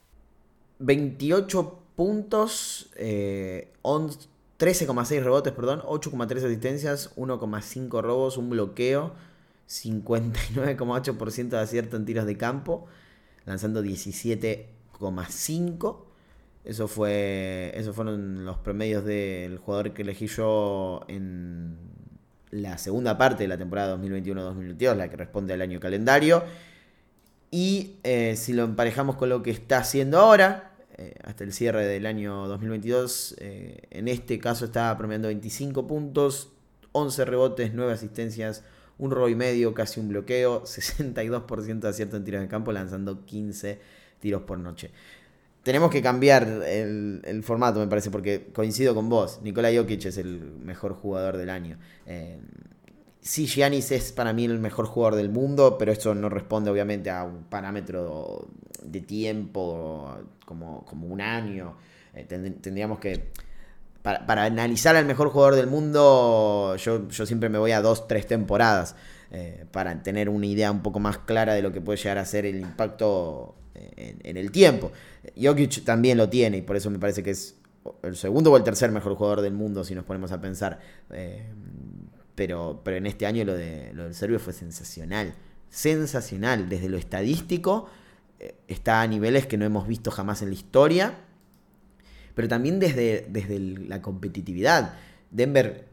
28 0.81 1.79
puntos, 1.95 2.91
eh, 2.97 3.69
13,6 3.85 5.23
rebotes, 5.23 5.53
perdón, 5.53 5.83
8,3 5.87 6.45
asistencias, 6.45 7.13
1,5 7.15 8.03
robos, 8.03 8.39
un 8.39 8.51
bloqueo 8.51 9.13
59,8% 9.69 11.51
de 11.51 11.59
acierto 11.59 11.97
en 11.97 12.07
tiros 12.07 12.27
de 12.27 12.37
campo, 12.37 12.87
lanzando 13.45 13.85
17,5%. 13.85 16.08
Eso 16.69 16.87
fue, 16.87 17.73
esos 17.75 17.97
fueron 17.97 18.45
los 18.45 18.59
promedios 18.59 19.03
del 19.03 19.57
jugador 19.57 19.95
que 19.95 20.03
elegí 20.03 20.27
yo 20.27 21.01
en 21.09 21.79
la 22.51 22.77
segunda 22.77 23.17
parte 23.17 23.45
de 23.45 23.49
la 23.49 23.57
temporada 23.57 23.97
2021-2022, 23.97 24.95
la 24.95 25.09
que 25.09 25.17
responde 25.17 25.55
al 25.55 25.63
año 25.63 25.81
calendario. 25.81 26.45
Y 27.51 27.97
eh, 28.05 28.37
si 28.37 28.53
lo 28.53 28.65
emparejamos 28.65 29.17
con 29.17 29.31
lo 29.31 29.43
que 29.43 29.51
está 29.51 29.79
haciendo 29.79 30.19
ahora, 30.19 30.75
eh, 30.99 31.15
hasta 31.25 31.43
el 31.43 31.55
cierre 31.55 31.87
del 31.87 32.05
año 32.05 32.47
2022, 32.49 33.37
eh, 33.39 33.85
en 33.89 34.07
este 34.07 34.39
caso 34.39 34.67
está 34.67 34.95
promediando 34.99 35.29
25 35.29 35.87
puntos, 35.87 36.53
11 36.93 37.25
rebotes, 37.25 37.73
9 37.73 37.95
asistencias, 37.95 38.63
un 38.99 39.11
robo 39.11 39.31
y 39.31 39.35
medio, 39.35 39.73
casi 39.73 40.01
un 40.01 40.09
bloqueo, 40.09 40.65
62% 40.65 41.79
de 41.81 41.89
acierto 41.89 42.19
en 42.19 42.25
tiros 42.25 42.43
de 42.43 42.49
campo, 42.49 42.73
lanzando 42.73 43.25
15 43.25 43.81
tiros 44.21 44.43
por 44.43 44.59
noche. 44.59 44.91
Tenemos 45.63 45.91
que 45.91 46.01
cambiar 46.01 46.45
el, 46.67 47.43
formato, 47.43 47.81
me 47.81 47.87
parece, 47.87 48.11
porque 48.11 48.49
coincido 48.55 48.95
con 48.95 49.09
vos. 49.09 49.41
Nikola 49.43 49.71
Jokic 49.75 50.07
es 50.07 50.17
el 50.17 50.41
mejor 50.63 50.95
jugador 50.95 51.37
del 51.37 51.51
año. 51.51 51.79
Eh, 52.07 52.39
sí, 53.21 53.47
Giannis 53.47 53.91
es 53.93 54.13
para 54.13 54.33
mí 54.33 54.45
el 54.45 54.59
mejor 54.59 54.87
jugador 54.87 55.17
del 55.17 55.29
mundo, 55.29 55.77
pero 55.79 55.93
eso 55.93 56.15
no 56.15 56.29
responde 56.29 56.71
obviamente 56.71 57.11
a 57.11 57.25
un 57.25 57.45
parámetro 57.45 58.49
de 58.83 59.01
tiempo 59.01 60.17
como, 60.47 60.85
como 60.87 61.07
un 61.09 61.21
año. 61.21 61.77
Eh, 62.15 62.25
tendríamos 62.25 62.99
que 62.99 63.31
para, 64.03 64.45
analizar 64.45 64.97
al 64.97 65.05
mejor 65.05 65.29
jugador 65.29 65.55
del 65.57 65.67
mundo, 65.67 66.77
yo, 66.77 67.09
yo 67.09 67.27
siempre 67.27 67.49
me 67.49 67.59
voy 67.59 67.73
a 67.73 67.83
dos, 67.83 68.09
tres 68.09 68.27
temporadas 68.27 68.95
eh, 69.31 69.67
para 69.71 70.03
tener 70.03 70.29
una 70.29 70.47
idea 70.47 70.71
un 70.71 70.83
poco 70.83 71.01
más 71.01 71.19
clara 71.19 71.55
de 71.55 71.63
lo 71.63 71.73
que 71.73 71.81
puede 71.81 71.99
llegar 71.99 72.19
a 72.19 72.25
ser 72.25 72.47
el 72.47 72.61
impacto 72.61 73.57
eh, 73.75 74.17
en, 74.23 74.37
el 74.37 74.51
tiempo. 74.51 74.93
Jokic 75.41 75.85
también 75.85 76.19
lo 76.19 76.29
tiene 76.29 76.59
y 76.59 76.63
por 76.63 76.77
eso 76.77 76.91
me 76.91 76.99
parece 76.99 77.23
que 77.23 77.31
es 77.31 77.57
el 78.03 78.17
segundo 78.17 78.53
o 78.53 78.57
el 78.57 78.65
tercer 78.65 78.91
mejor 78.91 79.15
jugador 79.15 79.41
del 79.41 79.53
mundo 79.55 79.85
si 79.85 79.95
nos 79.95 80.05
ponemos 80.05 80.33
a 80.33 80.41
pensar. 80.41 80.79
Eh, 81.11 81.47
pero, 82.35 82.81
pero 82.85 82.97
en 82.97 83.07
este 83.07 83.27
año 83.27 83.45
lo, 83.45 83.55
de, 83.55 83.93
lo 83.95 84.05
del 84.05 84.15
serbio 84.15 84.39
fue 84.39 84.53
sensacional. 84.53 85.35
Sensacional. 85.69 86.69
Desde 86.69 86.89
lo 86.89 86.97
estadístico 86.97 87.89
está 88.69 89.03
a 89.03 89.07
niveles 89.07 89.47
que 89.47 89.57
no 89.57 89.65
hemos 89.65 89.89
visto 89.89 90.13
jamás 90.13 90.43
en 90.43 90.49
la 90.49 90.55
historia 90.55 91.15
pero 92.39 92.47
también 92.47 92.79
desde, 92.79 93.27
desde 93.29 93.59
la 93.59 94.01
competitividad. 94.01 94.95
Denver 95.33 95.89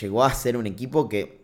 llegó 0.00 0.24
a 0.24 0.32
ser 0.32 0.56
un 0.56 0.66
equipo 0.66 1.06
que 1.06 1.39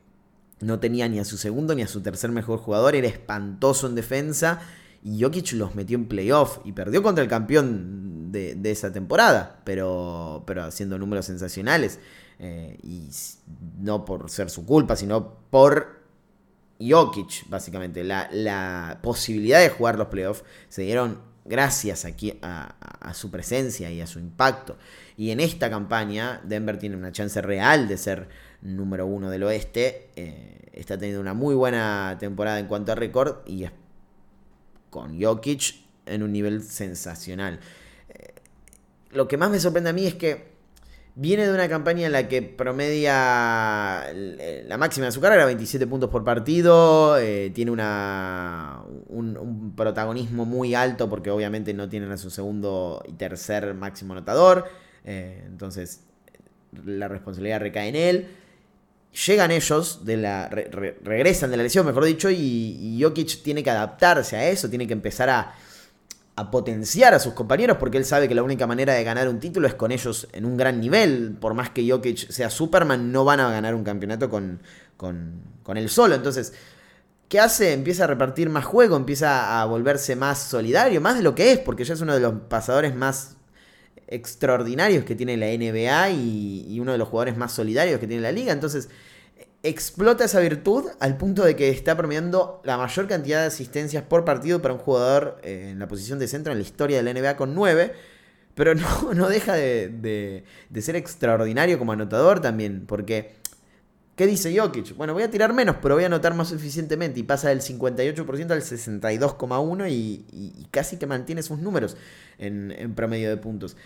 no 0.60 0.78
tenía 0.78 1.08
ni 1.08 1.18
a 1.18 1.24
su 1.24 1.36
segundo 1.36 1.74
ni 1.74 1.82
a 1.82 1.88
su 1.88 2.00
tercer 2.00 2.30
mejor 2.30 2.58
jugador, 2.58 2.94
era 2.94 3.08
espantoso 3.08 3.86
en 3.86 3.94
defensa 3.94 4.60
y 5.02 5.22
Jokic 5.22 5.52
los 5.52 5.74
metió 5.74 5.96
en 5.96 6.06
playoff 6.06 6.58
y 6.64 6.72
perdió 6.72 7.02
contra 7.02 7.22
el 7.22 7.30
campeón 7.30 8.32
de, 8.32 8.58
esa 8.64 8.92
temporada, 8.92 9.60
pero, 9.64 10.42
pero 10.46 10.64
haciendo 10.64 10.98
números 10.98 11.26
sensacionales. 11.26 12.00
Eh, 12.38 12.78
y 12.82 13.08
no 13.78 14.04
por 14.04 14.28
ser 14.28 14.50
su 14.50 14.66
culpa, 14.66 14.96
sino 14.96 15.34
por 15.48 16.00
Jokic, 16.80 17.48
básicamente. 17.48 18.02
La, 18.04 18.28
la 18.32 18.98
posibilidad 19.02 19.60
de 19.60 19.70
jugar 19.70 19.96
los 19.96 20.08
playoffs 20.08 20.44
se 20.68 20.82
dieron 20.82 21.20
gracias 21.48 22.04
aquí 22.04 22.38
a, 22.42 22.74
su 23.14 23.30
presencia 23.30 23.90
y 23.90 24.00
a 24.00 24.06
su 24.06 24.18
impacto. 24.18 24.76
Y 25.16 25.30
en 25.30 25.40
esta 25.40 25.70
campaña, 25.70 26.40
Denver 26.44 26.78
tiene 26.78 26.96
una 26.96 27.12
chance 27.12 27.40
real 27.40 27.88
de 27.88 27.96
ser 27.96 28.28
número 28.74 29.07
uno 29.07 29.31
del 29.31 29.44
oeste. 29.44 30.11
Eh, 30.16 30.70
está 30.72 30.98
teniendo 30.98 31.20
una 31.20 31.35
muy 31.35 31.55
buena 31.55 32.16
temporada 32.18 32.59
en 32.59 32.66
cuanto 32.66 32.92
a 32.92 32.94
récord 32.94 33.38
y 33.46 33.64
es 33.64 33.72
con 34.90 35.20
Jokic 35.20 35.74
en 36.07 36.22
un 36.22 36.33
nivel 36.33 36.62
sensacional. 36.62 37.61
Eh, 38.09 38.35
lo 39.11 39.29
que 39.29 39.37
más 39.37 39.50
me 39.50 39.61
sorprende 39.61 39.90
a 39.90 39.92
mí 39.92 40.07
es 40.07 40.14
que 40.14 40.57
Viene 41.18 41.46
de 41.46 41.55
una 41.55 41.66
campaña 41.66 42.05
en 42.05 42.12
la 42.12 42.29
que 42.29 42.42
promedia 42.42 44.12
la 44.12 44.76
máxima 44.76 45.07
de 45.07 45.12
su 45.12 45.20
carrera, 45.22 45.46
27 45.46 45.87
puntos 45.87 46.11
por 46.11 46.24
partido. 46.24 47.16
Eh, 47.16 47.50
tiene 47.55 47.70
una, 47.70 48.83
un, 49.09 49.72
protagonismo 49.74 50.44
muy 50.44 50.74
alto 50.74 51.09
porque 51.09 51.31
obviamente 51.31 51.72
no 51.72 51.88
tienen 51.88 52.12
a 52.12 52.18
su 52.18 52.29
segundo 52.29 53.02
y 53.09 53.14
tercer 53.14 53.72
máximo 53.72 54.12
anotador. 54.12 54.66
Eh, 55.07 55.42
entonces 55.46 56.05
la 56.85 57.09
responsabilidad 57.09 57.61
recae 57.61 57.88
en 57.88 57.96
él. 57.96 58.26
Llegan 59.24 59.50
ellos, 59.50 60.05
de 60.05 60.16
la, 60.18 60.48
regresan 60.48 61.50
de 61.50 61.57
la 61.57 61.62
lesión, 61.62 61.87
mejor 61.87 62.05
dicho, 62.05 62.29
y, 62.29 62.37
y 62.37 63.02
Jokic 63.02 63.42
tiene 63.42 63.62
que 63.62 63.70
adaptarse 63.70 64.37
a 64.37 64.48
eso, 64.48 64.68
tiene 64.68 64.87
que 64.87 64.92
empezar 64.92 65.31
a 65.31 65.55
a 66.37 66.50
potenciar 66.50 67.14
a 67.14 67.18
sus 67.18 67.33
compañeros 67.33 67.79
porque 67.79 67.96
él 67.96 68.05
sabe 68.05 68.29
que 68.29 68.35
la 68.35 68.42
única 68.42 68.66
manera 68.66 68.92
de 68.92 69.02
ganar 69.02 69.26
un 69.29 69.40
título 69.40 69.66
es 69.66 69.74
con 69.74 69.90
ellos 69.90 70.29
en 70.33 70.44
un 70.44 70.59
gran 70.59 70.81
nivel. 70.81 71.35
Por 71.40 71.55
más 71.55 71.70
que 71.70 71.90
Jokic 71.90 72.31
sea 72.31 72.50
Superman, 72.50 73.11
no 73.11 73.24
van 73.24 73.40
a 73.40 73.50
ganar 73.50 73.74
un 73.74 73.83
campeonato 73.83 74.29
con, 74.29 74.61
con, 74.98 75.40
con 75.62 75.79
él 75.79 75.88
solo. 75.88 76.14
Entonces, 76.14 76.52
¿qué 77.31 77.40
hace? 77.40 77.72
Empieza 77.72 78.05
a 78.05 78.07
repartir 78.07 78.50
más 78.50 78.66
juego, 78.66 78.96
empieza 78.96 79.62
a 79.62 79.64
volverse 79.64 80.14
más 80.14 80.38
solidario, 80.38 81.00
más 81.00 81.16
de 81.16 81.22
lo 81.22 81.35
que 81.35 81.52
es, 81.52 81.59
porque 81.59 81.85
ya 81.85 81.94
es 81.94 82.02
uno 82.02 82.12
de 82.12 82.20
los 82.20 82.35
pasadores 82.50 82.94
más 82.94 83.37
extraordinarios 84.07 85.05
que 85.05 85.14
tiene 85.14 85.38
la 85.38 85.46
NBA 85.46 86.11
y, 86.11 86.66
y 86.68 86.81
uno 86.81 86.92
de 86.92 86.98
los 86.98 87.09
jugadores 87.09 87.38
más 87.38 87.52
solidarios 87.52 87.98
que 87.98 88.07
tiene 88.07 88.22
la 88.22 88.31
liga. 88.31 88.52
Entonces, 88.52 88.90
explota 89.68 90.24
esa 90.24 90.40
virtud 90.40 90.85
al 91.00 91.16
punto 91.16 91.44
de 91.44 91.57
que 91.57 91.70
está 91.70 91.96
promediando 91.96 92.61
la 92.64 92.76
mayor 92.76 93.09
cantidad 93.09 93.40
de 93.40 93.46
asistencias 93.46 94.02
por 94.05 94.24
partido 94.24 94.62
para 94.62 94.74
un 94.74 94.81
jugador 94.81 95.38
eh, 95.42 95.70
en 95.72 95.79
la 95.79 95.88
posición 95.88 96.18
de 96.18 96.29
centro 96.29 96.52
en 96.52 96.59
la 96.59 96.64
historia 96.64 97.02
de 97.02 97.02
la 97.02 97.18
NBA 97.18 97.37
con 97.37 97.55
9. 97.55 97.92
Pero 98.55 98.74
no, 98.74 99.14
no 99.14 99.29
deja 99.29 99.55
de, 99.55 100.44
ser 100.81 100.96
extraordinario 100.96 101.79
como 101.79 101.92
anotador 101.92 102.40
también. 102.40 102.85
Porque, 102.87 103.35
¿qué 104.14 104.26
dice 104.26 104.57
Jokic? 104.57 104.96
Bueno, 104.96 105.14
voy 105.14 105.22
a 105.22 105.31
tirar 105.31 105.52
menos, 105.52 105.76
pero 105.83 105.94
voy 105.94 106.05
a 106.05 106.07
anotar 106.07 106.35
más 106.35 106.48
suficientemente. 106.48 107.20
Y 107.20 107.22
pasa 107.22 107.48
del 107.48 107.61
58% 107.61 108.50
al 108.50 108.62
62,1% 108.62 109.87
y, 109.90 110.66
casi 110.70 110.96
que 110.96 111.07
mantiene 111.07 111.42
sus 111.42 111.59
números 111.59 111.96
en, 112.38 112.72
en 112.72 112.94
promedio 112.94 113.31
de 113.31 113.37
puntos 113.37 113.76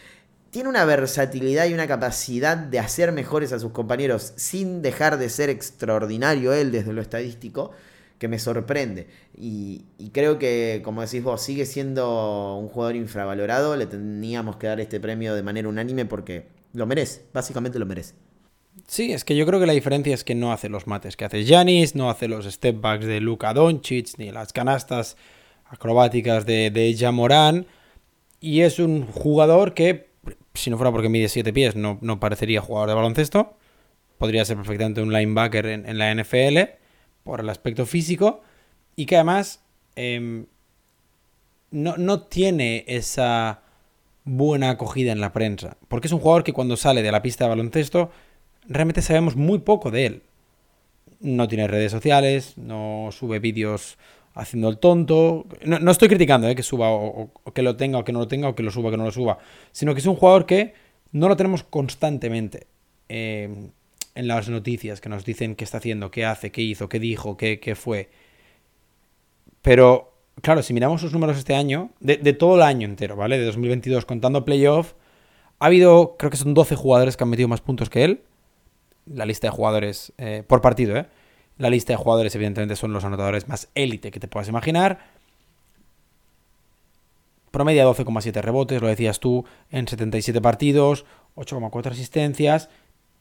tiene 0.51 0.69
una 0.69 0.85
versatilidad 0.85 1.67
y 1.67 1.75
una 1.75 1.87
capacidad 1.87 2.57
de 2.57 2.81
hacer 2.81 3.13
mejores 3.13 3.53
a 3.53 3.59
sus 3.59 3.73
compañeros 3.73 4.33
sin 4.37 4.83
dejar 4.83 5.17
de 5.17 5.29
ser 5.29 5.49
extraordinario 5.49 6.53
él 6.53 6.73
desde 6.73 6.93
lo 6.93 7.01
estadístico, 7.01 7.71
que 8.19 8.29
me 8.29 8.39
sorprende. 8.39 9.07
Y, 9.37 9.85
creo 10.13 10.39
que, 10.39 10.83
como 10.85 11.03
decís 11.03 11.23
vos, 11.23 11.41
sigue 11.41 11.67
siendo 11.67 12.57
un 12.57 12.69
jugador 12.69 12.97
infravalorado. 12.97 13.77
Le 13.77 13.87
teníamos 13.87 14.57
que 14.57 14.67
dar 14.67 14.81
este 14.81 15.01
premio 15.01 15.35
de 15.35 15.43
manera 15.43 15.69
unánime 15.69 16.05
porque 16.05 16.49
lo 16.75 16.85
merece, 16.85 17.23
básicamente 17.33 17.79
lo 17.79 17.87
merece. 17.87 18.15
Sí, 18.87 19.13
es 19.13 19.25
que 19.25 19.37
yo 19.37 19.47
creo 19.47 19.61
que 19.61 19.67
la 19.67 19.73
diferencia 19.73 20.13
es 20.13 20.25
que 20.25 20.35
no 20.35 20.53
hace 20.53 20.69
los 20.69 20.87
mates 20.87 21.17
que 21.17 21.25
hace 21.25 21.47
Janis, 21.47 21.95
no 21.95 22.11
hace 22.11 22.29
los 22.29 22.45
step 22.45 22.81
backs 22.81 23.07
de 23.07 23.21
Luka 23.21 23.55
Doncic, 23.55 24.19
ni 24.19 24.33
las 24.33 24.53
canastas 24.53 25.17
acrobáticas 25.67 26.45
de, 26.45 26.71
de 26.71 26.95
Jamoran. 26.99 27.67
Y 28.41 28.63
es 28.63 28.79
un 28.79 29.07
jugador 29.07 29.75
que, 29.75 30.10
si 30.55 30.71
no 30.71 30.77
fuera 30.77 30.93
porque 30.93 31.09
mide 31.09 31.29
7 31.29 31.53
pies, 31.53 31.77
no, 31.77 31.99
no, 32.01 32.21
parecería 32.21 32.61
jugador 32.61 32.89
de 32.89 32.95
baloncesto. 32.95 33.57
Podría 34.19 34.45
ser 34.45 34.57
perfectamente 34.57 35.01
un 35.01 35.13
linebacker 35.13 35.67
en, 35.67 35.89
en 35.89 35.99
la 35.99 36.15
NFL 36.15 36.59
por 37.23 37.41
el 37.41 37.49
aspecto 37.49 37.87
físico. 37.87 38.43
Y 38.97 39.07
que 39.07 39.17
además 39.17 39.63
eh, 39.97 40.45
no, 41.71 41.97
no 41.97 42.23
tiene 42.23 42.85
esa 42.87 43.63
buena 44.25 44.71
acogida 44.71 45.13
en 45.13 45.21
la 45.21 45.33
prensa. 45.33 45.77
Porque 45.89 46.09
es 46.09 46.13
un 46.13 46.21
jugador 46.21 46.45
que 46.45 46.53
cuando 46.53 46.77
sale 46.77 47.03
de 47.03 47.13
la 47.13 47.23
pista 47.23 47.45
de 47.45 47.51
baloncesto, 47.51 48.11
realmente 48.67 49.03
sabemos 49.03 49.37
muy 49.37 49.61
poco 49.61 49.91
de 49.91 50.07
él. 50.07 50.23
No 51.21 51.49
tiene 51.49 51.69
redes 51.69 51.93
sociales, 51.93 52.57
no 52.57 53.11
sube 53.13 53.39
vídeos 53.39 53.99
haciendo 54.35 54.69
el 54.69 54.79
tonto. 54.79 55.47
No, 55.65 55.79
no 55.79 55.91
estoy 55.91 56.09
criticando 56.09 56.49
eh, 56.49 56.55
que 56.55 56.63
suba 56.63 56.91
o, 56.91 57.31
que 57.53 57.63
lo 57.63 57.77
tenga 57.77 57.99
o 57.99 58.05
que 58.05 58.13
no 58.13 58.21
lo 58.21 58.29
tenga 58.29 58.49
o 58.49 58.55
que 58.55 58.63
lo 58.63 58.71
suba 58.71 58.89
o 58.89 58.91
que 58.91 58.97
no 58.97 59.05
lo 59.05 59.13
suba. 59.13 59.39
Sino 59.73 59.95
que 59.95 60.01
es 60.01 60.07
un 60.07 60.17
jugador 60.17 60.47
que 60.47 60.75
no 61.13 61.29
lo 61.29 61.37
tenemos 61.37 61.63
constantemente 61.63 62.67
eh, 63.09 63.71
en 64.15 64.29
las 64.29 64.49
noticias 64.49 65.01
que 65.01 65.09
nos 65.09 65.25
dicen 65.25 65.57
qué 65.57 65.65
está 65.65 65.79
haciendo, 65.79 66.11
qué 66.11 66.25
hace, 66.25 66.51
qué 66.51 66.63
hizo, 66.63 66.89
qué 66.89 66.99
dijo, 66.99 67.37
qué, 67.37 67.61
qué 67.61 67.75
fue. 67.75 68.11
Pero, 69.63 70.15
claro, 70.41 70.63
si 70.63 70.73
miramos 70.73 71.01
sus 71.01 71.13
números 71.13 71.37
este 71.37 71.55
año, 71.55 71.91
de, 72.01 72.17
de, 72.17 72.33
todo 72.33 72.57
el 72.57 72.63
año 72.63 72.87
entero, 72.87 73.17
¿vale? 73.17 73.39
De 73.39 73.45
2022, 73.45 74.07
contando 74.07 74.45
playoff, 74.45 74.95
ha 75.59 75.67
habido, 75.67 76.17
creo 76.19 76.31
que 76.31 76.39
son 76.39 76.55
12 76.55 76.77
jugadores 76.77 77.17
que 77.17 77.25
han 77.25 77.31
metido 77.31 77.49
más 77.49 77.61
puntos 77.61 77.91
que 77.91 78.05
él. 78.05 78.23
La 79.07 79.27
lista 79.27 79.49
de 79.49 79.51
jugadores 79.51 80.13
eh, 80.19 80.43
por 80.47 80.61
partido, 80.63 80.97
¿eh? 80.97 81.07
La 81.61 81.69
lista 81.69 81.93
de 81.93 81.99
jugadores, 81.99 82.35
evidentemente, 82.35 82.75
son 82.75 82.95
los 82.95 83.05
anotadores 83.05 83.47
más 83.47 83.69
élite 83.75 84.11
que 84.11 84.19
te 84.19 84.29
puedas 84.29 84.49
imaginar. 84.49 84.99
Promedia 87.51 87.85
12,7 87.85 88.41
rebotes, 88.41 88.81
lo 88.81 88.89
decías 88.89 89.21
tú, 89.21 89.45
en 89.71 89.87
77 89.87 90.41
partidos, 90.41 91.05
8,4 91.37 91.91
asistencias. 91.91 92.71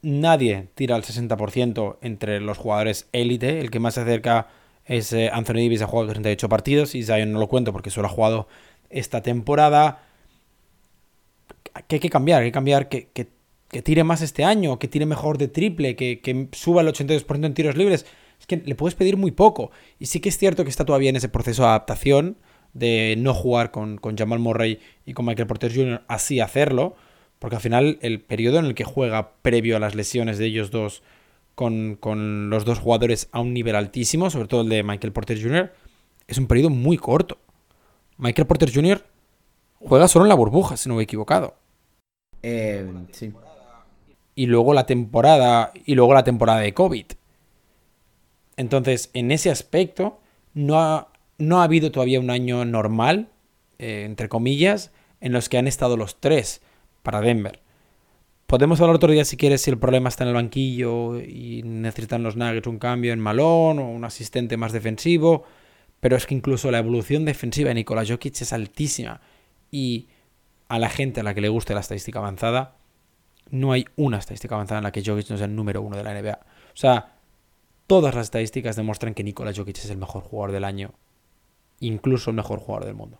Nadie 0.00 0.68
tira 0.74 0.96
al 0.96 1.02
60% 1.02 1.98
entre 2.00 2.40
los 2.40 2.56
jugadores 2.56 3.10
élite. 3.12 3.60
El 3.60 3.70
que 3.70 3.78
más 3.78 3.92
se 3.92 4.00
acerca 4.00 4.48
es 4.86 5.12
eh, 5.12 5.28
Anthony 5.30 5.56
Davis, 5.56 5.82
ha 5.82 5.86
jugado 5.86 6.08
38 6.08 6.48
partidos 6.48 6.94
y 6.94 7.02
Zion 7.02 7.32
no 7.32 7.40
lo 7.40 7.46
cuento 7.46 7.74
porque 7.74 7.90
solo 7.90 8.06
ha 8.06 8.10
jugado 8.10 8.48
esta 8.88 9.20
temporada. 9.20 10.02
Que 11.88 11.96
hay 11.96 12.00
que 12.00 12.08
cambiar, 12.08 12.40
hay 12.40 12.48
que 12.48 12.52
cambiar 12.52 12.88
que, 12.88 13.08
que, 13.12 13.28
que 13.68 13.82
tire 13.82 14.02
más 14.02 14.22
este 14.22 14.44
año, 14.44 14.78
que 14.78 14.88
tire 14.88 15.04
mejor 15.04 15.36
de 15.36 15.48
triple, 15.48 15.94
que, 15.94 16.20
que 16.22 16.48
suba 16.52 16.80
el 16.80 16.88
82% 16.88 17.44
en 17.44 17.52
tiros 17.52 17.76
libres. 17.76 18.06
Es 18.40 18.46
que 18.46 18.56
le 18.56 18.74
puedes 18.74 18.94
pedir 18.94 19.16
muy 19.16 19.30
poco. 19.30 19.70
Y 19.98 20.06
sí 20.06 20.20
que 20.20 20.30
es 20.30 20.38
cierto 20.38 20.64
que 20.64 20.70
está 20.70 20.84
todavía 20.84 21.10
en 21.10 21.16
ese 21.16 21.28
proceso 21.28 21.62
de 21.62 21.68
adaptación 21.68 22.38
de 22.72 23.14
no 23.18 23.34
jugar 23.34 23.70
con, 23.70 23.98
con 23.98 24.16
Jamal 24.16 24.38
Murray 24.38 24.80
y 25.04 25.12
con 25.12 25.26
Michael 25.26 25.46
Porter 25.46 25.74
Jr. 25.74 26.02
así 26.08 26.40
hacerlo. 26.40 26.96
Porque 27.38 27.56
al 27.56 27.62
final 27.62 27.98
el 28.02 28.20
periodo 28.20 28.58
en 28.58 28.66
el 28.66 28.74
que 28.74 28.84
juega 28.84 29.32
previo 29.42 29.76
a 29.76 29.80
las 29.80 29.94
lesiones 29.94 30.38
de 30.38 30.46
ellos 30.46 30.70
dos 30.70 31.02
con, 31.54 31.96
con, 31.96 32.50
los 32.50 32.64
dos 32.64 32.78
jugadores 32.78 33.28
a 33.32 33.40
un 33.40 33.52
nivel 33.52 33.76
altísimo, 33.76 34.30
sobre 34.30 34.48
todo 34.48 34.62
el 34.62 34.68
de 34.68 34.82
Michael 34.82 35.12
Porter 35.12 35.40
Jr., 35.40 35.72
es 36.26 36.38
un 36.38 36.46
periodo 36.46 36.70
muy 36.70 36.96
corto. 36.96 37.38
Michael 38.16 38.46
Porter 38.46 38.72
Jr. 38.72 39.04
juega 39.80 40.06
solo 40.06 40.24
en 40.24 40.28
la 40.28 40.34
burbuja, 40.34 40.76
si 40.76 40.88
no 40.88 40.94
me 40.94 41.02
he 41.02 41.04
equivocado. 41.04 41.56
Eh, 42.42 42.88
sí. 43.12 43.32
Y 44.34 44.46
luego 44.46 44.72
la 44.72 44.86
temporada. 44.86 45.72
Y 45.84 45.94
luego 45.94 46.14
la 46.14 46.24
temporada 46.24 46.60
de 46.60 46.72
COVID. 46.72 47.06
Entonces, 48.60 49.08
en 49.14 49.32
ese 49.32 49.50
aspecto, 49.50 50.20
no 50.52 50.78
ha, 50.78 51.08
no 51.38 51.60
ha 51.60 51.64
habido 51.64 51.90
todavía 51.90 52.20
un 52.20 52.28
año 52.28 52.66
normal, 52.66 53.30
eh, 53.78 54.02
entre 54.04 54.28
comillas, 54.28 54.92
en 55.22 55.32
los 55.32 55.48
que 55.48 55.56
han 55.56 55.66
estado 55.66 55.96
los 55.96 56.20
tres 56.20 56.60
para 57.02 57.22
Denver. 57.22 57.60
Podemos 58.46 58.78
hablar 58.82 58.96
otro 58.96 59.12
día 59.12 59.24
si 59.24 59.38
quieres 59.38 59.62
si 59.62 59.70
el 59.70 59.78
problema 59.78 60.10
está 60.10 60.24
en 60.24 60.28
el 60.28 60.34
banquillo 60.34 61.18
y 61.18 61.62
necesitan 61.64 62.22
los 62.22 62.36
Nuggets 62.36 62.66
un 62.66 62.78
cambio 62.78 63.14
en 63.14 63.20
Malón 63.20 63.78
o 63.78 63.88
un 63.88 64.04
asistente 64.04 64.58
más 64.58 64.72
defensivo, 64.72 65.44
pero 66.00 66.16
es 66.16 66.26
que 66.26 66.34
incluso 66.34 66.70
la 66.70 66.80
evolución 66.80 67.24
defensiva 67.24 67.68
de 67.68 67.76
Nikola 67.76 68.04
Jokic 68.06 68.42
es 68.42 68.52
altísima 68.52 69.22
y 69.70 70.08
a 70.68 70.78
la 70.78 70.90
gente 70.90 71.20
a 71.20 71.22
la 71.22 71.32
que 71.32 71.40
le 71.40 71.48
guste 71.48 71.72
la 71.72 71.80
estadística 71.80 72.18
avanzada, 72.18 72.76
no 73.50 73.72
hay 73.72 73.86
una 73.96 74.18
estadística 74.18 74.54
avanzada 74.54 74.80
en 74.80 74.84
la 74.84 74.92
que 74.92 75.02
Jokic 75.02 75.30
no 75.30 75.38
sea 75.38 75.46
el 75.46 75.56
número 75.56 75.80
uno 75.80 75.96
de 75.96 76.04
la 76.04 76.12
NBA. 76.20 76.40
O 76.74 76.76
sea, 76.76 77.19
todas 77.90 78.14
las 78.14 78.26
estadísticas 78.26 78.76
demuestran 78.76 79.14
que 79.14 79.24
Nikola 79.24 79.52
Jokic 79.52 79.78
es 79.78 79.90
el 79.90 79.96
mejor 79.96 80.22
jugador 80.22 80.52
del 80.52 80.62
año, 80.62 80.92
incluso 81.80 82.30
el 82.30 82.36
mejor 82.36 82.60
jugador 82.60 82.86
del 82.86 82.94
mundo. 82.94 83.18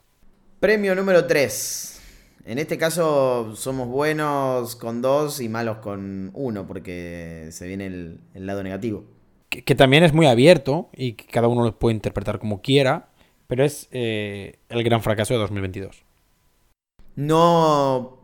Premio 0.60 0.94
número 0.94 1.26
3. 1.26 2.00
En 2.44 2.60
este 2.60 2.78
caso 2.78 3.56
somos 3.56 3.88
buenos 3.88 4.76
con 4.76 5.02
dos 5.02 5.40
y 5.40 5.48
malos 5.48 5.78
con 5.78 6.30
uno, 6.34 6.68
porque 6.68 7.48
se 7.50 7.66
viene 7.66 7.86
el, 7.86 8.20
el 8.32 8.46
lado 8.46 8.62
negativo. 8.62 9.02
Que, 9.48 9.64
que, 9.64 9.74
también 9.74 10.04
es 10.04 10.12
muy 10.12 10.26
abierto 10.26 10.88
y 10.92 11.14
que 11.14 11.26
cada 11.26 11.48
uno 11.48 11.64
lo 11.64 11.76
puede 11.76 11.96
interpretar 11.96 12.38
como 12.38 12.62
quiera, 12.62 13.08
pero 13.48 13.64
es 13.64 13.88
eh, 13.90 14.60
el 14.68 14.84
gran 14.84 15.02
fracaso 15.02 15.34
de 15.34 15.40
2022. 15.40 16.04
No 17.16 18.20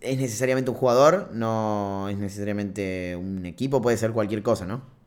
es 0.00 0.18
necesariamente 0.18 0.70
un 0.70 0.76
jugador, 0.76 1.30
no 1.32 2.08
es 2.08 2.16
necesariamente 2.16 3.16
un 3.16 3.44
equipo, 3.44 3.82
puede 3.82 3.96
ser 3.96 4.12
cualquier 4.12 4.44
cosa, 4.44 4.66
¿no? 4.66 4.99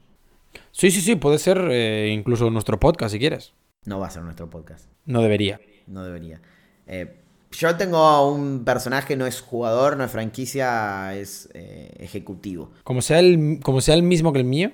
Sí, 0.72 0.92
sí, 0.92 1.02
sí, 1.02 1.16
puede 1.16 1.40
ser 1.40 1.60
eh, 1.72 2.10
incluso 2.14 2.50
nuestro 2.50 2.80
podcast 2.80 3.14
si 3.14 3.20
quieres. 3.20 3.54
No 3.86 4.00
va 4.00 4.08
a 4.08 4.10
ser 4.10 4.24
nuestro 4.24 4.50
podcast. 4.50 4.88
No 5.06 5.22
debería. 5.22 5.60
No 5.88 6.04
debería. 6.04 6.42
Eh, 6.88 7.20
yo 7.52 7.76
tengo 7.76 8.34
un 8.34 8.64
personaje, 8.66 9.16
no 9.16 9.26
es 9.26 9.42
jugador, 9.42 9.98
no 9.98 10.04
es 10.04 10.12
franquicia, 10.12 11.16
es 11.16 11.50
eh, 11.54 11.94
ejecutivo. 12.00 12.72
Como 12.84 13.02
sea, 13.02 13.20
el, 13.20 13.60
como 13.64 13.82
sea 13.82 13.96
el 13.96 14.04
mismo 14.04 14.34
que 14.34 14.40
el 14.40 14.46
mío. 14.46 14.72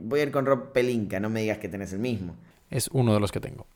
Voy 0.00 0.20
a 0.20 0.22
ir 0.24 0.30
con 0.30 0.46
Rob 0.46 0.72
Pelinka, 0.72 1.20
no 1.20 1.28
me 1.30 1.42
digas 1.42 1.58
que 1.58 1.68
tenés 1.68 1.92
el 1.92 1.98
mismo. 1.98 2.36
Es 2.70 2.88
uno 2.92 3.12
de 3.12 3.20
los 3.20 3.32
que 3.32 3.40
tengo. 3.40 3.66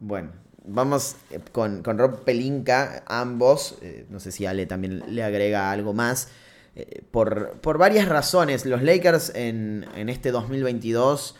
Bueno, 0.00 0.30
vamos 0.64 1.16
con, 1.52 1.82
con 1.82 1.98
Rob 1.98 2.24
Pelinka, 2.24 3.04
ambos. 3.06 3.78
Eh, 3.82 4.06
no 4.10 4.20
sé 4.20 4.32
si 4.32 4.46
Ale 4.46 4.66
también 4.66 5.02
le 5.08 5.22
agrega 5.22 5.70
algo 5.70 5.92
más. 5.92 6.28
Eh, 6.74 7.02
por, 7.10 7.78
varias 7.78 8.08
razones, 8.08 8.64
los 8.66 8.82
Lakers 8.82 9.32
en, 9.34 9.86
en 9.94 10.08
este 10.08 10.30
2022 10.30 11.36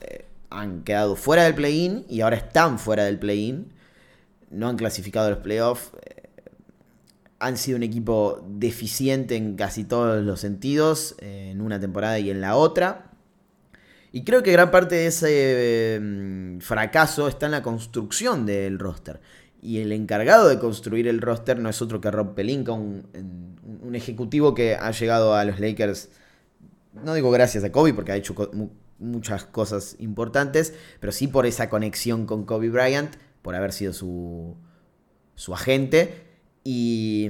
eh, 0.00 0.24
han 0.48 0.82
quedado 0.82 1.16
fuera 1.16 1.44
del 1.44 1.54
play-in 1.54 2.06
y 2.08 2.22
ahora 2.22 2.36
están 2.36 2.78
fuera 2.78 3.04
del 3.04 3.18
play-in 3.18 3.72
no 4.50 4.68
han 4.68 4.76
clasificado 4.76 5.30
los 5.30 5.38
playoffs. 5.38 5.92
Eh, 6.04 6.28
han 7.38 7.56
sido 7.56 7.76
un 7.76 7.82
equipo 7.82 8.44
deficiente 8.46 9.36
en 9.36 9.56
casi 9.56 9.84
todos 9.84 10.22
los 10.22 10.40
sentidos, 10.40 11.14
eh, 11.20 11.50
en 11.52 11.62
una 11.62 11.80
temporada 11.80 12.18
y 12.18 12.30
en 12.30 12.40
la 12.40 12.56
otra. 12.56 13.12
Y 14.12 14.24
creo 14.24 14.42
que 14.42 14.52
gran 14.52 14.70
parte 14.70 14.96
de 14.96 15.06
ese 15.06 15.28
eh, 15.30 16.58
fracaso 16.60 17.28
está 17.28 17.46
en 17.46 17.52
la 17.52 17.62
construcción 17.62 18.44
del 18.44 18.78
roster. 18.78 19.20
Y 19.62 19.78
el 19.78 19.92
encargado 19.92 20.48
de 20.48 20.58
construir 20.58 21.06
el 21.06 21.20
roster 21.20 21.58
no 21.58 21.68
es 21.68 21.82
otro 21.82 22.00
que 22.00 22.10
Rob 22.10 22.34
Pelinka, 22.34 22.72
un, 22.72 23.10
ejecutivo 23.92 24.54
que 24.54 24.76
ha 24.76 24.90
llegado 24.92 25.34
a 25.34 25.44
los 25.44 25.58
Lakers, 25.58 26.10
no 27.04 27.12
digo 27.12 27.30
gracias 27.30 27.64
a 27.64 27.72
Kobe, 27.72 27.92
porque 27.92 28.12
ha 28.12 28.16
hecho 28.16 28.34
muchas 28.98 29.44
cosas 29.44 29.96
importantes, 29.98 30.74
pero 31.00 31.12
sí 31.12 31.26
por 31.26 31.44
esa 31.44 31.68
conexión 31.68 32.24
con 32.24 32.44
Kobe 32.44 32.70
Bryant 32.70 33.16
por 33.42 33.54
haber 33.56 33.72
sido 33.72 33.92
su, 33.92 34.56
su 35.34 35.54
agente. 35.54 36.26
Y, 36.62 37.28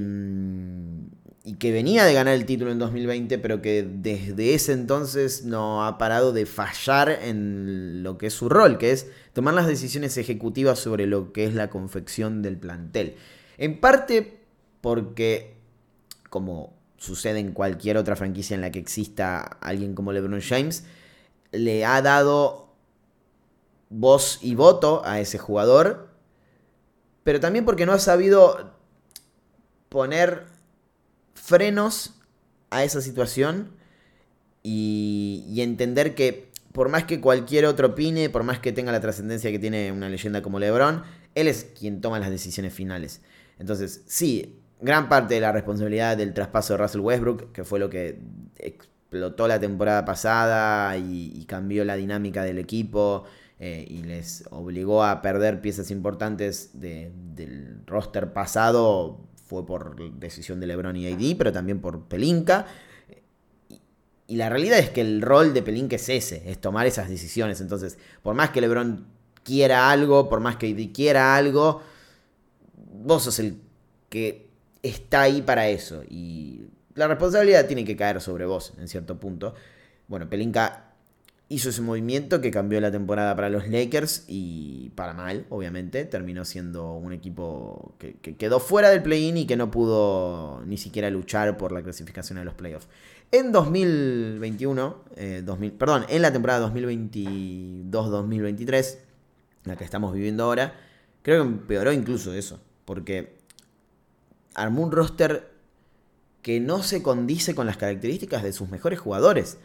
y, 1.44 1.54
que 1.54 1.72
venía 1.72 2.04
de 2.04 2.14
ganar 2.14 2.34
el 2.34 2.46
título 2.46 2.70
en 2.70 2.78
2020, 2.78 3.38
pero 3.38 3.62
que 3.62 3.82
desde 3.82 4.54
ese 4.54 4.72
entonces 4.72 5.44
no 5.44 5.86
ha 5.86 5.98
parado 5.98 6.32
de 6.32 6.46
fallar 6.46 7.10
en 7.10 8.02
lo 8.02 8.18
que 8.18 8.26
es 8.26 8.34
su 8.34 8.48
rol, 8.48 8.78
que 8.78 8.92
es 8.92 9.06
tomar 9.32 9.54
las 9.54 9.66
decisiones 9.66 10.16
ejecutivas 10.16 10.78
sobre 10.78 11.06
lo 11.06 11.32
que 11.32 11.44
es 11.44 11.54
la 11.54 11.70
confección 11.70 12.42
del 12.42 12.56
plantel. 12.56 13.16
En 13.58 13.80
parte 13.80 14.40
porque, 14.80 15.56
como 16.28 16.74
sucede 16.96 17.38
en 17.38 17.52
cualquier 17.52 17.96
otra 17.96 18.16
franquicia 18.16 18.54
en 18.54 18.60
la 18.60 18.70
que 18.70 18.78
exista 18.78 19.40
alguien 19.40 19.94
como 19.94 20.12
LeBron 20.12 20.40
James, 20.40 20.84
le 21.52 21.84
ha 21.84 22.02
dado 22.02 22.74
voz 23.88 24.38
y 24.42 24.54
voto 24.54 25.02
a 25.04 25.20
ese 25.20 25.38
jugador, 25.38 26.08
pero 27.24 27.40
también 27.40 27.64
porque 27.64 27.86
no 27.86 27.92
ha 27.92 27.98
sabido 27.98 28.74
poner 29.88 30.46
frenos 31.50 32.14
a 32.70 32.84
esa 32.84 33.00
situación 33.00 33.72
y, 34.62 35.56
entender 35.58 36.14
que 36.14 36.48
por 36.72 36.88
más 36.88 37.04
que 37.04 37.20
cualquier 37.20 37.66
otro 37.66 37.88
opine, 37.88 38.30
por 38.30 38.44
más 38.44 38.60
que 38.60 38.72
tenga 38.72 38.92
la 38.92 39.00
trascendencia 39.00 39.50
que 39.50 39.58
tiene 39.58 39.90
una 39.90 40.08
leyenda 40.08 40.42
como 40.42 40.60
LeBron, 40.60 41.02
él 41.34 41.48
es 41.48 41.66
quien 41.76 42.00
toma 42.00 42.20
las 42.20 42.30
decisiones 42.30 42.72
finales. 42.72 43.20
Entonces, 43.58 44.02
sí, 44.06 44.60
gran 44.80 45.08
parte 45.08 45.34
de 45.34 45.40
la 45.40 45.50
responsabilidad 45.50 46.16
del 46.16 46.32
traspaso 46.32 46.74
de 46.74 46.78
Russell 46.78 47.00
Westbrook, 47.00 47.50
que 47.50 47.64
fue 47.64 47.80
lo 47.80 47.90
que 47.90 48.20
explotó 48.56 49.48
la 49.48 49.58
temporada 49.58 50.04
pasada 50.04 50.96
y, 50.96 51.44
cambió 51.48 51.84
la 51.84 51.96
dinámica 51.96 52.44
del 52.44 52.60
equipo 52.60 53.24
eh, 53.58 53.84
y 53.88 54.04
les 54.04 54.44
obligó 54.50 55.02
a 55.02 55.20
perder 55.20 55.60
piezas 55.60 55.90
importantes 55.90 56.70
del 56.80 57.82
roster 57.86 58.32
pasado, 58.32 59.18
fue 59.50 59.66
por 59.66 59.96
decisión 60.20 60.60
de 60.60 60.68
LeBron 60.68 60.94
y 60.94 61.08
AD, 61.08 61.36
pero 61.36 61.52
también 61.52 61.80
por 61.80 62.04
Pelinka. 62.04 62.66
Y 64.28 64.36
la 64.36 64.48
realidad 64.48 64.78
es 64.78 64.90
que 64.90 65.00
el 65.00 65.22
rol 65.22 65.52
de 65.52 65.60
Pelinka 65.60 65.96
es 65.96 66.08
ese, 66.08 66.48
es 66.48 66.60
tomar 66.60 66.86
esas 66.86 67.08
decisiones. 67.08 67.60
Entonces, 67.60 67.98
por 68.22 68.36
más 68.36 68.50
que 68.50 68.60
LeBron 68.60 69.08
quiera 69.42 69.90
algo, 69.90 70.28
por 70.28 70.38
más 70.38 70.54
que 70.54 70.68
AD 70.68 70.92
quiera 70.94 71.34
algo, 71.34 71.82
vos 72.92 73.24
sos 73.24 73.40
el 73.40 73.60
que 74.08 74.46
está 74.84 75.22
ahí 75.22 75.42
para 75.42 75.66
eso. 75.66 76.04
Y 76.08 76.68
la 76.94 77.08
responsabilidad 77.08 77.66
tiene 77.66 77.84
que 77.84 77.96
caer 77.96 78.20
sobre 78.20 78.46
vos 78.46 78.72
en 78.78 78.86
cierto 78.86 79.18
punto. 79.18 79.54
Bueno, 80.06 80.30
Pelinka 80.30 80.89
hizo 81.50 81.68
ese 81.68 81.82
movimiento 81.82 82.40
que 82.40 82.50
cambió 82.52 82.80
la 82.80 82.92
temporada 82.92 83.34
para 83.34 83.50
los 83.50 83.66
Lakers 83.68 84.24
y 84.28 84.92
para 84.94 85.14
mal, 85.14 85.46
obviamente. 85.50 86.04
Terminó 86.04 86.44
siendo 86.44 86.92
un 86.94 87.12
equipo 87.12 87.96
que, 87.98 88.14
quedó 88.36 88.60
fuera 88.60 88.88
del 88.88 89.02
play-in 89.02 89.36
y 89.36 89.48
que 89.48 89.56
no 89.56 89.68
pudo 89.68 90.62
ni 90.64 90.76
siquiera 90.78 91.10
luchar 91.10 91.58
por 91.58 91.72
la 91.72 91.82
clasificación 91.82 92.38
a 92.38 92.44
los 92.44 92.54
playoffs. 92.54 92.86
En 93.32 93.50
2021, 93.50 95.02
eh, 95.16 95.42
perdón, 95.76 96.06
en 96.08 96.22
la 96.22 96.32
temporada 96.32 96.72
2022-2023, 96.72 98.98
la 99.64 99.74
que 99.74 99.82
estamos 99.82 100.14
viviendo 100.14 100.44
ahora, 100.44 100.74
creo 101.22 101.42
que 101.42 101.48
empeoró 101.48 101.92
incluso 101.92 102.32
eso. 102.32 102.60
Porque 102.84 103.40
armó 104.54 104.84
un 104.84 104.92
roster 104.92 105.50
que 106.42 106.60
no 106.60 106.84
se 106.84 107.02
condice 107.02 107.56
con 107.56 107.66
las 107.66 107.76
características 107.76 108.44
de 108.44 108.52
sus 108.52 108.68
mejores 108.68 109.00
jugadores. 109.00 109.58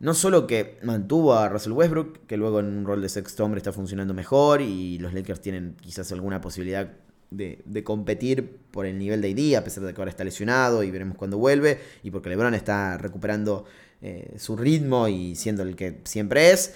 No 0.00 0.14
solo 0.14 0.46
que 0.46 0.78
mantuvo 0.82 1.34
a 1.34 1.48
Russell 1.48 1.72
Westbrook, 1.72 2.26
que 2.26 2.36
luego 2.36 2.60
en 2.60 2.66
un 2.66 2.86
rol 2.86 3.02
de 3.02 3.08
sexto 3.08 3.44
hombre 3.44 3.58
está 3.58 3.72
funcionando 3.72 4.14
mejor 4.14 4.60
y 4.60 4.98
los 4.98 5.12
Lakers 5.12 5.40
tienen 5.40 5.76
quizás 5.80 6.12
alguna 6.12 6.40
posibilidad 6.40 6.92
de, 7.30 7.84
competir 7.84 8.58
por 8.70 8.86
el 8.86 8.98
nivel 8.98 9.20
de 9.20 9.30
ID, 9.30 9.56
a 9.56 9.64
pesar 9.64 9.84
de 9.84 9.92
que 9.92 10.00
ahora 10.00 10.10
está 10.10 10.24
lesionado 10.24 10.82
y 10.82 10.90
veremos 10.90 11.16
cuándo 11.16 11.38
vuelve, 11.38 11.80
y 12.02 12.10
porque 12.10 12.28
LeBron 12.28 12.54
está 12.54 12.96
recuperando 12.96 13.64
eh, 14.00 14.34
su 14.38 14.56
ritmo 14.56 15.08
y 15.08 15.34
siendo 15.34 15.62
el 15.62 15.76
que 15.76 16.00
siempre 16.04 16.52
es. 16.52 16.74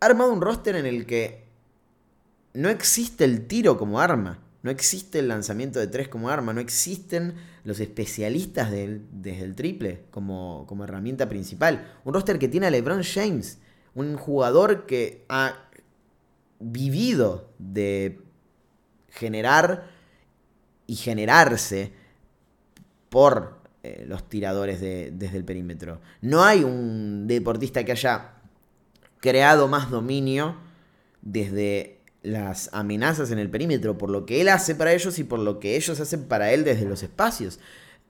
Ha 0.00 0.06
armado 0.06 0.32
un 0.32 0.40
roster 0.40 0.76
en 0.76 0.86
el 0.86 1.06
que 1.06 1.44
no 2.54 2.70
existe 2.70 3.24
el 3.24 3.46
tiro 3.46 3.76
como 3.76 4.00
arma. 4.00 4.38
No 4.64 4.70
existe 4.70 5.18
el 5.18 5.28
lanzamiento 5.28 5.78
de 5.78 5.88
tres 5.88 6.08
como 6.08 6.30
arma, 6.30 6.54
no 6.54 6.60
existen 6.60 7.34
los 7.64 7.80
especialistas 7.80 8.70
desde 8.70 9.44
el 9.44 9.54
triple 9.54 10.06
como, 10.10 10.66
herramienta 10.82 11.28
principal. 11.28 11.86
Un 12.02 12.14
roster 12.14 12.38
que 12.38 12.48
tiene 12.48 12.68
a 12.68 12.70
LeBron 12.70 13.02
James, 13.02 13.58
un 13.94 14.16
jugador 14.16 14.86
que 14.86 15.26
ha 15.28 15.68
vivido 16.60 17.50
de 17.58 18.22
generar 19.10 19.90
y 20.86 20.96
generarse 20.96 21.92
por 23.10 23.60
eh, 23.82 24.06
los 24.08 24.26
tiradores 24.30 24.80
desde 24.80 25.36
el 25.36 25.44
perímetro. 25.44 26.00
No 26.22 26.42
hay 26.42 26.64
un 26.64 27.26
deportista 27.26 27.84
que 27.84 27.92
haya 27.92 28.36
creado 29.20 29.68
más 29.68 29.90
dominio 29.90 30.56
desde 31.20 31.93
las 32.24 32.70
amenazas 32.72 33.30
en 33.30 33.38
el 33.38 33.50
perímetro, 33.50 33.96
por 33.96 34.10
lo 34.10 34.26
que 34.26 34.40
él 34.40 34.48
hace 34.48 34.74
para 34.74 34.92
ellos 34.92 35.18
y 35.18 35.24
por 35.24 35.38
lo 35.38 35.60
que 35.60 35.76
ellos 35.76 36.00
hacen 36.00 36.24
para 36.24 36.52
él 36.52 36.64
desde 36.64 36.86
los 36.86 37.02
espacios. 37.02 37.60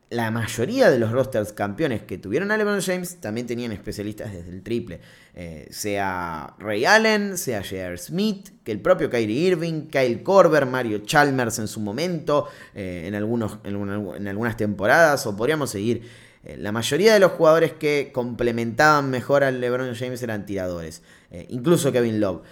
La 0.09 0.31
mayoría 0.31 0.91
de 0.91 1.01
los 1.01 1.11
rosters 1.11 1.53
campeones 1.53 2.03
que 2.03 2.19
tuvieron 2.19 2.53
a 2.53 2.57
LeBron 2.57 2.81
James 2.81 3.17
también 3.21 3.49
tenían 3.49 3.73
especialistas 3.73 4.33
desde 4.33 4.51
el 4.51 4.63
triple. 4.63 5.01
Eh, 5.35 5.67
sea 5.71 6.55
Ray 6.61 6.85
Allen, 6.85 7.37
sea 7.37 7.63
J.R. 7.63 7.99
Smith, 7.99 8.51
que 8.63 8.71
el 8.71 8.81
propio 8.81 9.11
Kyrie 9.11 9.49
Irving, 9.49 9.89
Kyle 9.89 10.23
Korver, 10.23 10.67
Mario 10.67 10.99
Chalmers 10.99 11.59
en 11.59 11.67
su 11.67 11.81
momento, 11.81 12.47
eh, 12.75 13.05
en, 13.07 13.17
algunos, 13.17 13.59
en, 13.65 14.29
algunas 14.29 14.57
temporadas, 14.57 15.27
o 15.27 15.37
podríamos 15.37 15.71
seguir. 15.71 16.09
Eh, 16.45 16.57
la 16.57 16.71
mayoría 16.71 17.15
de 17.15 17.19
los 17.19 17.33
jugadores 17.33 17.73
que 17.73 18.13
complementaban 18.15 19.11
mejor 19.11 19.43
al 19.43 19.61
LeBron 19.61 19.93
James 19.97 20.23
eran 20.23 20.47
tiradores, 20.47 21.03
incluso 21.49 21.91
Kevin 21.91 22.21
Love. 22.21 22.43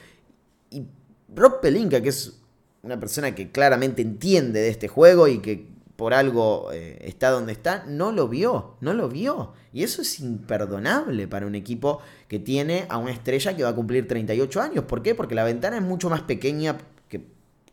Rob 1.35 1.61
Pelinka, 1.61 2.01
que 2.01 2.11
es 2.11 2.41
una 2.83 2.99
persona 2.99 3.35
que 3.35 3.51
claramente 3.51 4.03
entiende 4.03 4.61
de 4.61 4.69
este 4.69 4.89
juego 4.89 5.29
y 5.29 5.39
que 5.39 5.73
por 5.97 6.15
algo 6.15 6.71
eh, 6.73 6.99
está 7.03 7.31
donde 7.31 7.53
está, 7.53 7.85
no 7.87 8.13
lo 8.13 8.29
vio, 8.29 8.77
no 8.81 8.93
lo 8.93 9.09
vio. 9.09 9.53
Y 9.73 9.85
eso 9.85 10.03
es 10.03 10.21
imperdonable 10.21 11.29
para 11.29 11.47
un 11.47 11.55
equipo 11.55 12.01
que 12.29 12.39
tiene 12.39 12.87
a 12.89 12.99
una 12.99 13.13
estrella 13.13 13.57
que 13.57 13.63
va 13.63 13.71
a 13.71 13.75
cumplir 13.75 14.09
38 14.09 14.61
años. 14.61 14.85
¿Por 14.85 15.03
qué? 15.03 15.15
Porque 15.15 15.35
la 15.35 15.45
ventana 15.45 15.77
es 15.77 15.83
mucho 15.83 16.11
más 16.11 16.23
pequeña 16.23 16.79
que, 17.09 17.27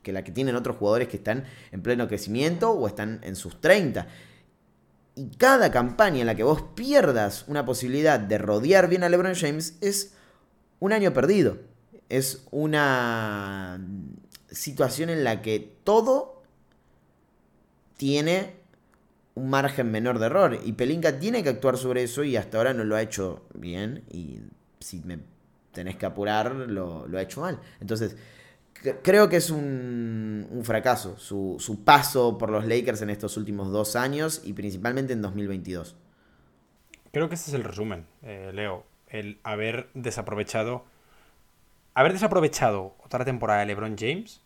que 0.03 0.13
la 0.13 0.23
que 0.23 0.31
tienen 0.31 0.55
otros 0.55 0.77
jugadores 0.77 1.07
que 1.07 1.17
están 1.17 1.45
en 1.71 1.81
pleno 1.81 2.07
crecimiento 2.07 2.71
o 2.71 2.87
están 2.87 3.19
en 3.23 3.35
sus 3.35 3.59
30. 3.59 4.07
Y 5.15 5.29
cada 5.37 5.71
campaña 5.71 6.19
en 6.19 6.27
la 6.27 6.35
que 6.35 6.43
vos 6.43 6.61
pierdas 6.75 7.45
una 7.47 7.65
posibilidad 7.65 8.19
de 8.19 8.37
rodear 8.37 8.89
bien 8.89 9.03
a 9.03 9.09
LeBron 9.09 9.33
James 9.33 9.77
es 9.81 10.13
un 10.79 10.93
año 10.93 11.13
perdido 11.13 11.68
es 12.09 12.45
una 12.51 13.79
situación 14.51 15.09
en 15.09 15.23
la 15.23 15.41
que 15.41 15.77
todo 15.83 16.41
tiene 17.97 18.55
un 19.35 19.49
margen 19.49 19.91
menor 19.91 20.19
de 20.19 20.25
error. 20.25 20.59
Y 20.63 20.73
Pelinka 20.73 21.19
tiene 21.19 21.43
que 21.43 21.49
actuar 21.49 21.77
sobre 21.77 22.03
eso 22.03 22.23
y 22.23 22.35
hasta 22.35 22.57
ahora 22.57 22.73
no 22.73 22.83
lo 22.83 22.95
ha 22.95 23.01
hecho 23.01 23.45
bien. 23.53 24.03
Y 24.09 24.39
si 24.79 24.99
me 24.99 25.19
tenés 25.71 25.95
que 25.95 26.05
apurar, 26.05 26.53
lo, 26.55 27.05
ha 27.15 27.21
hecho 27.21 27.41
mal. 27.41 27.59
Entonces, 27.79 28.17
creo 29.03 29.29
que 29.29 29.37
es 29.37 29.49
un, 29.49 30.61
fracaso 30.63 31.17
su, 31.17 31.57
su, 31.59 31.83
paso 31.83 32.37
por 32.37 32.49
los 32.49 32.65
Lakers 32.65 33.01
en 33.01 33.09
estos 33.09 33.37
últimos 33.37 33.71
dos 33.71 33.95
años 33.95 34.41
y 34.43 34.53
principalmente 34.53 35.13
en 35.13 35.21
2022. 35.21 35.95
Creo 37.11 37.29
que 37.29 37.35
ese 37.35 37.51
es 37.51 37.55
el 37.55 37.63
resumen, 37.63 38.05
eh, 38.23 38.51
Leo. 38.53 38.85
El 39.07 39.39
haber 39.43 39.89
desaprovechado 39.95 40.85
haber 41.93 42.13
desaprovechado 42.13 42.95
otra 43.03 43.25
temporada 43.25 43.61
de 43.61 43.65
LeBron 43.67 43.97
James 43.97 44.41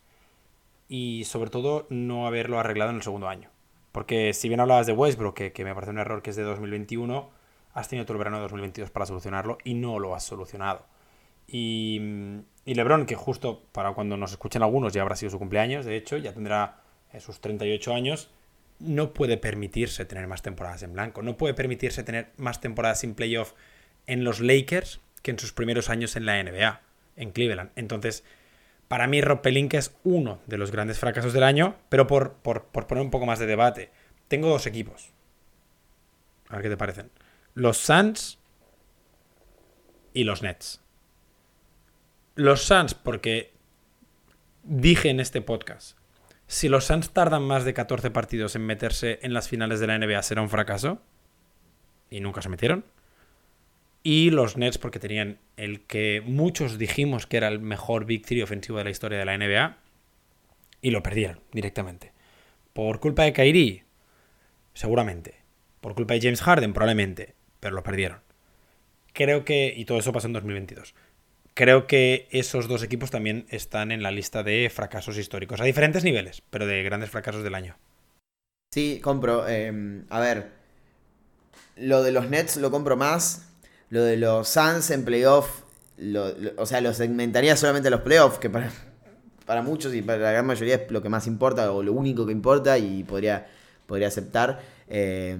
y 0.88 1.24
sobre 1.24 1.50
todo 1.50 1.86
no 1.90 2.26
haberlo 2.26 2.58
arreglado 2.58 2.90
en 2.90 2.96
el 2.96 3.02
segundo 3.02 3.28
año. 3.28 3.50
Porque 3.92 4.32
si 4.32 4.48
bien 4.48 4.60
hablabas 4.60 4.86
de 4.86 4.92
Westbrook, 4.92 5.34
que, 5.34 5.64
me 5.64 5.74
parece 5.74 5.90
un 5.90 5.98
error 5.98 6.22
que 6.22 6.30
es 6.30 6.36
de 6.36 6.42
2021, 6.42 7.30
has 7.74 7.88
tenido 7.88 8.04
todo 8.06 8.14
el 8.14 8.18
verano 8.18 8.38
de 8.38 8.42
2022 8.42 8.90
para 8.90 9.06
solucionarlo 9.06 9.58
y 9.64 9.74
no 9.74 9.98
lo 9.98 10.14
has 10.14 10.24
solucionado. 10.24 10.84
Y, 11.46 12.00
y 12.64 12.74
LeBron, 12.74 13.06
que 13.06 13.14
justo 13.14 13.62
para 13.72 13.92
cuando 13.92 14.16
nos 14.16 14.32
escuchen 14.32 14.62
algunos 14.62 14.92
ya 14.92 15.02
habrá 15.02 15.14
sido 15.16 15.30
su 15.30 15.38
cumpleaños, 15.38 15.84
de 15.84 15.96
hecho, 15.96 16.16
ya 16.16 16.32
tendrá 16.32 16.80
sus 17.20 17.40
38 17.40 17.94
años, 17.94 18.30
no 18.80 19.12
puede 19.12 19.36
permitirse 19.36 20.04
tener 20.04 20.26
más 20.26 20.42
temporadas 20.42 20.82
en 20.82 20.92
blanco, 20.92 21.22
no 21.22 21.36
puede 21.36 21.54
permitirse 21.54 22.02
tener 22.02 22.32
más 22.36 22.60
temporadas 22.60 23.00
sin 23.00 23.14
playoff 23.14 23.52
en 24.06 24.24
los 24.24 24.40
Lakers 24.40 25.00
que 25.22 25.30
en 25.30 25.38
sus 25.38 25.52
primeros 25.52 25.88
años 25.90 26.16
en 26.16 26.26
la 26.26 26.42
NBA 26.42 26.80
en 27.16 27.30
Cleveland. 27.32 27.70
Entonces, 27.76 28.24
para 28.88 29.06
mí 29.06 29.20
Rob 29.20 29.40
Pelinka 29.40 29.78
es 29.78 29.96
uno 30.04 30.40
de 30.46 30.58
los 30.58 30.70
grandes 30.70 30.98
fracasos 30.98 31.32
del 31.32 31.42
año, 31.42 31.76
pero 31.88 32.06
por, 32.06 32.34
por, 32.34 32.66
poner 32.70 33.02
un 33.02 33.10
poco 33.10 33.26
más 33.26 33.38
de 33.38 33.46
debate, 33.46 33.90
tengo 34.28 34.48
dos 34.48 34.66
equipos. 34.66 35.12
A 36.48 36.56
ver 36.56 36.62
qué 36.64 36.70
te 36.70 36.76
parecen. 36.76 37.10
Los 37.54 37.78
Suns 37.78 38.38
y 40.12 40.24
los 40.24 40.42
Nets. 40.42 40.80
Los 42.34 42.62
Suns, 42.62 42.94
porque 42.94 43.52
dije 44.64 45.08
en 45.08 45.20
este 45.20 45.40
podcast, 45.40 45.96
si 46.46 46.68
los 46.68 46.84
Suns 46.84 47.10
tardan 47.10 47.42
más 47.42 47.64
de 47.64 47.74
14 47.74 48.10
partidos 48.10 48.54
en 48.54 48.66
meterse 48.66 49.18
en 49.22 49.32
las 49.32 49.48
finales 49.48 49.80
de 49.80 49.86
la 49.86 49.98
NBA 49.98 50.22
será 50.22 50.42
un 50.42 50.50
fracaso. 50.50 51.00
Y 52.10 52.20
nunca 52.20 52.42
se 52.42 52.48
metieron. 52.48 52.84
Y 54.06 54.30
los 54.30 54.58
Nets 54.58 54.76
porque 54.76 54.98
tenían 54.98 55.38
el 55.56 55.80
que 55.86 56.22
muchos 56.24 56.76
dijimos 56.76 57.26
que 57.26 57.38
era 57.38 57.48
el 57.48 57.58
mejor 57.58 58.04
Big 58.04 58.26
Three 58.26 58.42
ofensivo 58.42 58.76
de 58.76 58.84
la 58.84 58.90
historia 58.90 59.18
de 59.18 59.24
la 59.24 59.38
NBA. 59.38 59.78
Y 60.82 60.90
lo 60.90 61.02
perdieron 61.02 61.40
directamente. 61.52 62.12
Por 62.74 63.00
culpa 63.00 63.22
de 63.22 63.32
Kyrie, 63.32 63.84
seguramente. 64.74 65.36
Por 65.80 65.94
culpa 65.94 66.12
de 66.12 66.20
James 66.20 66.42
Harden, 66.42 66.74
probablemente. 66.74 67.34
Pero 67.60 67.74
lo 67.74 67.82
perdieron. 67.82 68.20
Creo 69.14 69.46
que, 69.46 69.72
y 69.74 69.86
todo 69.86 69.98
eso 69.98 70.12
pasó 70.12 70.26
en 70.26 70.34
2022. 70.34 70.94
Creo 71.54 71.86
que 71.86 72.28
esos 72.30 72.68
dos 72.68 72.82
equipos 72.82 73.10
también 73.10 73.46
están 73.48 73.90
en 73.90 74.02
la 74.02 74.10
lista 74.10 74.42
de 74.42 74.68
fracasos 74.68 75.16
históricos, 75.16 75.62
a 75.62 75.64
diferentes 75.64 76.04
niveles, 76.04 76.42
pero 76.50 76.66
de 76.66 76.82
grandes 76.82 77.08
fracasos 77.08 77.42
del 77.42 77.54
año. 77.54 77.78
Sí, 78.74 79.00
compro. 79.02 79.48
Em, 79.48 80.04
a 80.10 80.20
ver, 80.20 80.50
lo 81.76 82.02
de 82.02 82.12
los 82.12 82.28
Nets 82.28 82.58
lo 82.58 82.70
compro 82.70 82.96
más 82.96 83.53
lo 83.90 84.02
de 84.02 84.16
los 84.16 84.48
Suns 84.48 84.90
en 84.90 85.04
playoff, 85.04 85.62
o 86.56 86.66
sea, 86.66 86.80
lo 86.80 86.92
segmentaría 86.92 87.56
solamente 87.56 87.88
a 87.88 87.90
los 87.90 88.00
playoffs, 88.00 88.38
que 88.38 88.50
para, 88.50 88.70
para 89.46 89.62
muchos 89.62 89.94
y 89.94 90.02
para 90.02 90.18
la 90.18 90.32
gran 90.32 90.46
mayoría 90.46 90.76
es 90.76 90.90
lo 90.90 91.02
que 91.02 91.08
más 91.08 91.26
importa 91.26 91.70
o 91.72 91.82
lo 91.82 91.92
único 91.92 92.26
que 92.26 92.32
importa 92.32 92.78
y 92.78 93.04
podría, 93.04 93.46
podría 93.86 94.08
aceptar. 94.08 94.60
Eh, 94.88 95.36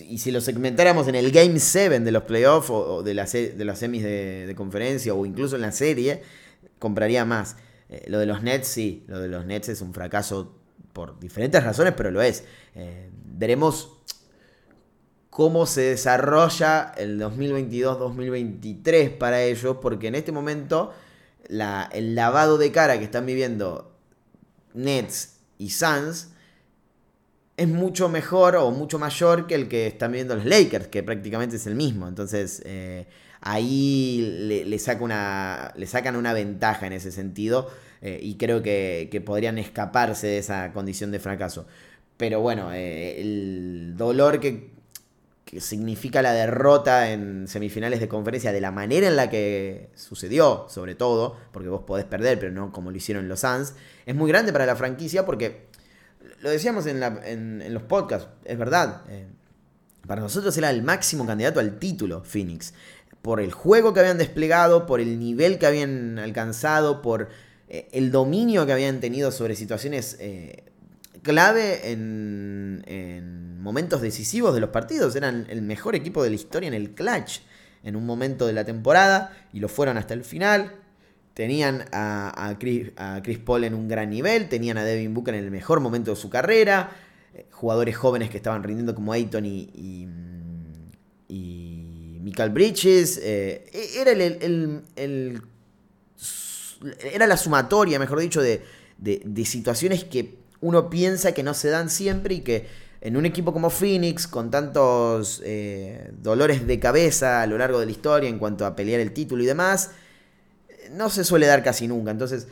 y 0.00 0.18
si 0.18 0.30
lo 0.30 0.40
segmentáramos 0.40 1.08
en 1.08 1.14
el 1.16 1.30
Game 1.30 1.58
7 1.58 2.00
de 2.00 2.12
los 2.12 2.22
playoffs 2.22 2.70
o, 2.70 3.02
de, 3.02 3.14
las, 3.14 3.32
de 3.32 3.64
las 3.64 3.78
semis 3.78 4.02
de, 4.02 4.52
conferencia 4.56 5.14
o 5.14 5.26
incluso 5.26 5.56
en 5.56 5.62
la 5.62 5.72
serie, 5.72 6.22
compraría 6.78 7.24
más. 7.24 7.56
Eh, 7.90 8.04
lo 8.08 8.18
de 8.18 8.26
los 8.26 8.42
Nets, 8.42 8.68
sí, 8.68 9.04
lo 9.06 9.20
de 9.20 9.28
los 9.28 9.44
Nets 9.44 9.68
es 9.68 9.82
un 9.82 9.92
fracaso 9.92 10.54
por 10.92 11.18
diferentes 11.20 11.62
razones, 11.62 11.94
pero 11.96 12.10
lo 12.10 12.22
es. 12.22 12.44
Eh, 12.74 13.10
veremos 13.24 13.98
cómo 15.32 15.64
se 15.64 15.80
desarrolla 15.80 16.92
el 16.94 17.18
2022-2023 17.18 19.16
para 19.16 19.42
ellos, 19.42 19.78
porque 19.80 20.08
en 20.08 20.14
este 20.14 20.30
momento 20.30 20.92
el 21.48 22.14
lavado 22.14 22.58
de 22.58 22.70
cara 22.70 22.98
que 22.98 23.04
están 23.04 23.24
viviendo 23.24 23.96
Nets 24.74 25.38
y 25.56 25.70
Suns 25.70 26.28
es 27.56 27.66
mucho 27.66 28.10
mejor 28.10 28.56
o 28.56 28.70
mucho 28.72 28.98
mayor 28.98 29.46
que 29.46 29.54
el 29.54 29.68
que 29.68 29.86
están 29.86 30.12
viendo 30.12 30.36
los 30.36 30.44
Lakers, 30.44 30.88
que 30.88 31.02
prácticamente 31.02 31.56
es 31.56 31.66
el 31.66 31.76
mismo. 31.76 32.06
Entonces, 32.08 32.60
eh, 32.66 33.06
ahí 33.40 34.64
le 34.66 34.78
sacan 34.78 36.16
una 36.16 36.32
ventaja 36.34 36.86
en 36.86 36.92
ese 36.92 37.10
sentido 37.10 37.70
eh, 38.02 38.20
y 38.20 38.34
creo 38.34 38.62
que, 38.62 39.22
podrían 39.24 39.56
escaparse 39.56 40.26
de 40.26 40.38
esa 40.38 40.74
condición 40.74 41.10
de 41.10 41.20
fracaso. 41.20 41.66
Pero 42.18 42.40
bueno, 42.40 42.70
eh, 42.74 43.18
el 43.18 43.94
dolor 43.96 44.38
que, 44.38 44.81
que, 45.52 45.60
significa 45.60 46.22
la 46.22 46.32
derrota 46.32 47.10
en 47.10 47.46
semifinales 47.46 48.00
de 48.00 48.08
conferencia 48.08 48.52
de 48.52 48.60
la 48.60 48.70
manera 48.70 49.06
en 49.06 49.16
la 49.16 49.28
que 49.28 49.90
sucedió, 49.94 50.66
sobre 50.68 50.94
todo, 50.94 51.36
porque 51.52 51.68
vos 51.68 51.82
podés 51.82 52.06
perder, 52.06 52.38
pero 52.38 52.52
no 52.52 52.72
como 52.72 52.90
lo 52.90 52.96
hicieron 52.96 53.28
los 53.28 53.40
Suns, 53.40 53.74
es 54.06 54.14
muy 54.14 54.30
grande 54.30 54.52
para 54.52 54.66
la 54.66 54.76
franquicia 54.76 55.26
porque 55.26 55.66
lo 56.40 56.50
decíamos 56.50 56.86
en, 56.86 57.72
los 57.72 57.82
podcasts, 57.82 58.28
es 58.44 58.58
verdad. 58.58 59.02
Eh, 59.08 59.26
para 60.06 60.20
nosotros 60.20 60.56
era 60.56 60.70
el 60.70 60.82
máximo 60.82 61.26
candidato 61.26 61.60
al 61.60 61.78
título, 61.78 62.24
Phoenix. 62.24 62.74
Por 63.22 63.40
el 63.40 63.52
juego 63.52 63.94
que 63.94 64.00
habían 64.00 64.18
desplegado, 64.18 64.86
por 64.86 65.00
el 65.00 65.18
nivel 65.18 65.58
que 65.58 65.66
habían 65.66 66.18
alcanzado, 66.18 67.02
por 67.02 67.28
eh, 67.68 67.88
el 67.92 68.10
dominio 68.10 68.66
que 68.66 68.72
habían 68.72 69.00
tenido 69.00 69.30
sobre 69.30 69.54
situaciones 69.54 70.16
eh, 70.18 70.64
clave 71.22 71.92
en, 71.92 72.84
en, 72.86 73.60
momentos 73.60 74.00
decisivos 74.00 74.54
de 74.54 74.60
los 74.60 74.70
partidos. 74.70 75.16
Eran 75.16 75.46
el 75.48 75.62
mejor 75.62 75.94
equipo 75.94 76.22
de 76.22 76.30
la 76.30 76.36
historia 76.36 76.68
en 76.68 76.74
el 76.74 76.90
clutch 76.90 77.40
en 77.84 77.96
un 77.96 78.06
momento 78.06 78.46
de 78.46 78.52
la 78.52 78.64
temporada 78.64 79.36
y 79.52 79.60
lo 79.60 79.68
fueron 79.68 79.98
hasta 79.98 80.14
el 80.14 80.24
final. 80.24 80.72
Tenían 81.34 81.84
a, 81.92 82.56
Chris, 82.58 82.90
Paul 83.44 83.64
en 83.64 83.74
un 83.74 83.88
gran 83.88 84.10
nivel, 84.10 84.48
tenían 84.48 84.76
a 84.76 84.84
Devin 84.84 85.14
Booker 85.14 85.34
en 85.34 85.44
el 85.44 85.50
mejor 85.50 85.80
momento 85.80 86.10
de 86.10 86.16
su 86.16 86.28
carrera, 86.28 86.90
eh, 87.34 87.46
jugadores 87.50 87.96
jóvenes 87.96 88.28
que 88.28 88.36
estaban 88.36 88.62
rindiendo 88.62 88.94
como 88.94 89.12
Ayton 89.12 89.46
y, 89.46 89.70
y, 91.28 92.18
Michael 92.20 92.50
Bridges. 92.50 93.18
Eh, 93.22 93.64
e, 93.72 94.00
era, 94.00 94.12
el, 94.12 95.42
era 97.12 97.26
la 97.26 97.36
sumatoria, 97.36 97.98
mejor 97.98 98.20
dicho, 98.20 98.42
de, 98.42 98.62
situaciones 99.44 100.04
que 100.04 100.41
uno 100.62 100.88
piensa 100.88 101.32
que 101.32 101.42
no 101.42 101.52
se 101.52 101.68
dan 101.68 101.90
siempre 101.90 102.36
y 102.36 102.40
que 102.40 102.66
en 103.02 103.16
un 103.16 103.26
equipo 103.26 103.52
como 103.52 103.68
Phoenix, 103.68 104.28
con 104.28 104.50
tantos 104.50 105.42
eh, 105.44 106.10
dolores 106.22 106.66
de 106.66 106.78
cabeza 106.78 107.42
a 107.42 107.46
lo 107.46 107.58
largo 107.58 107.80
de 107.80 107.86
la 107.86 107.92
historia 107.92 108.28
en 108.28 108.38
cuanto 108.38 108.64
a 108.64 108.74
pelear 108.74 109.00
el 109.00 109.12
título 109.12 109.42
y 109.42 109.46
demás, 109.46 109.90
no 110.92 111.10
se 111.10 111.24
suele 111.24 111.46
dar 111.46 111.64
casi 111.64 111.88
nunca. 111.88 112.12
Entonces, 112.12 112.46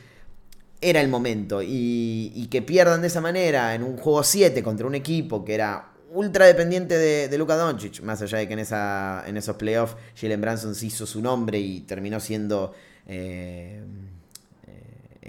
era 0.81 1.01
el 1.01 1.09
momento. 1.09 1.63
Y, 1.63 2.49
que 2.51 2.63
pierdan 2.63 3.01
de 3.01 3.07
esa 3.07 3.21
manera 3.21 3.77
en 3.77 3.85
un 3.85 3.97
juego 3.97 4.25
7 4.25 4.61
contra 4.65 4.89
un 4.89 4.97
equipo 4.97 5.45
que 5.45 5.55
era 5.55 5.93
ultra 6.13 6.47
dependiente 6.47 6.99
de, 6.99 7.29
de 7.29 7.39
Luka 7.39 7.55
Doncic, 7.55 8.03
más 8.03 8.21
allá 8.21 8.39
de 8.39 8.49
que 8.49 8.55
en, 8.55 8.59
esa, 8.59 9.23
en 9.25 9.37
esos 9.37 9.55
playoffs 9.55 9.95
Jalen 10.21 10.41
Branson 10.41 10.75
se 10.75 10.87
hizo 10.87 11.07
su 11.07 11.23
nombre 11.23 11.61
y 11.61 11.83
terminó 11.83 12.19
siendo 12.19 12.75
eh, 13.07 13.81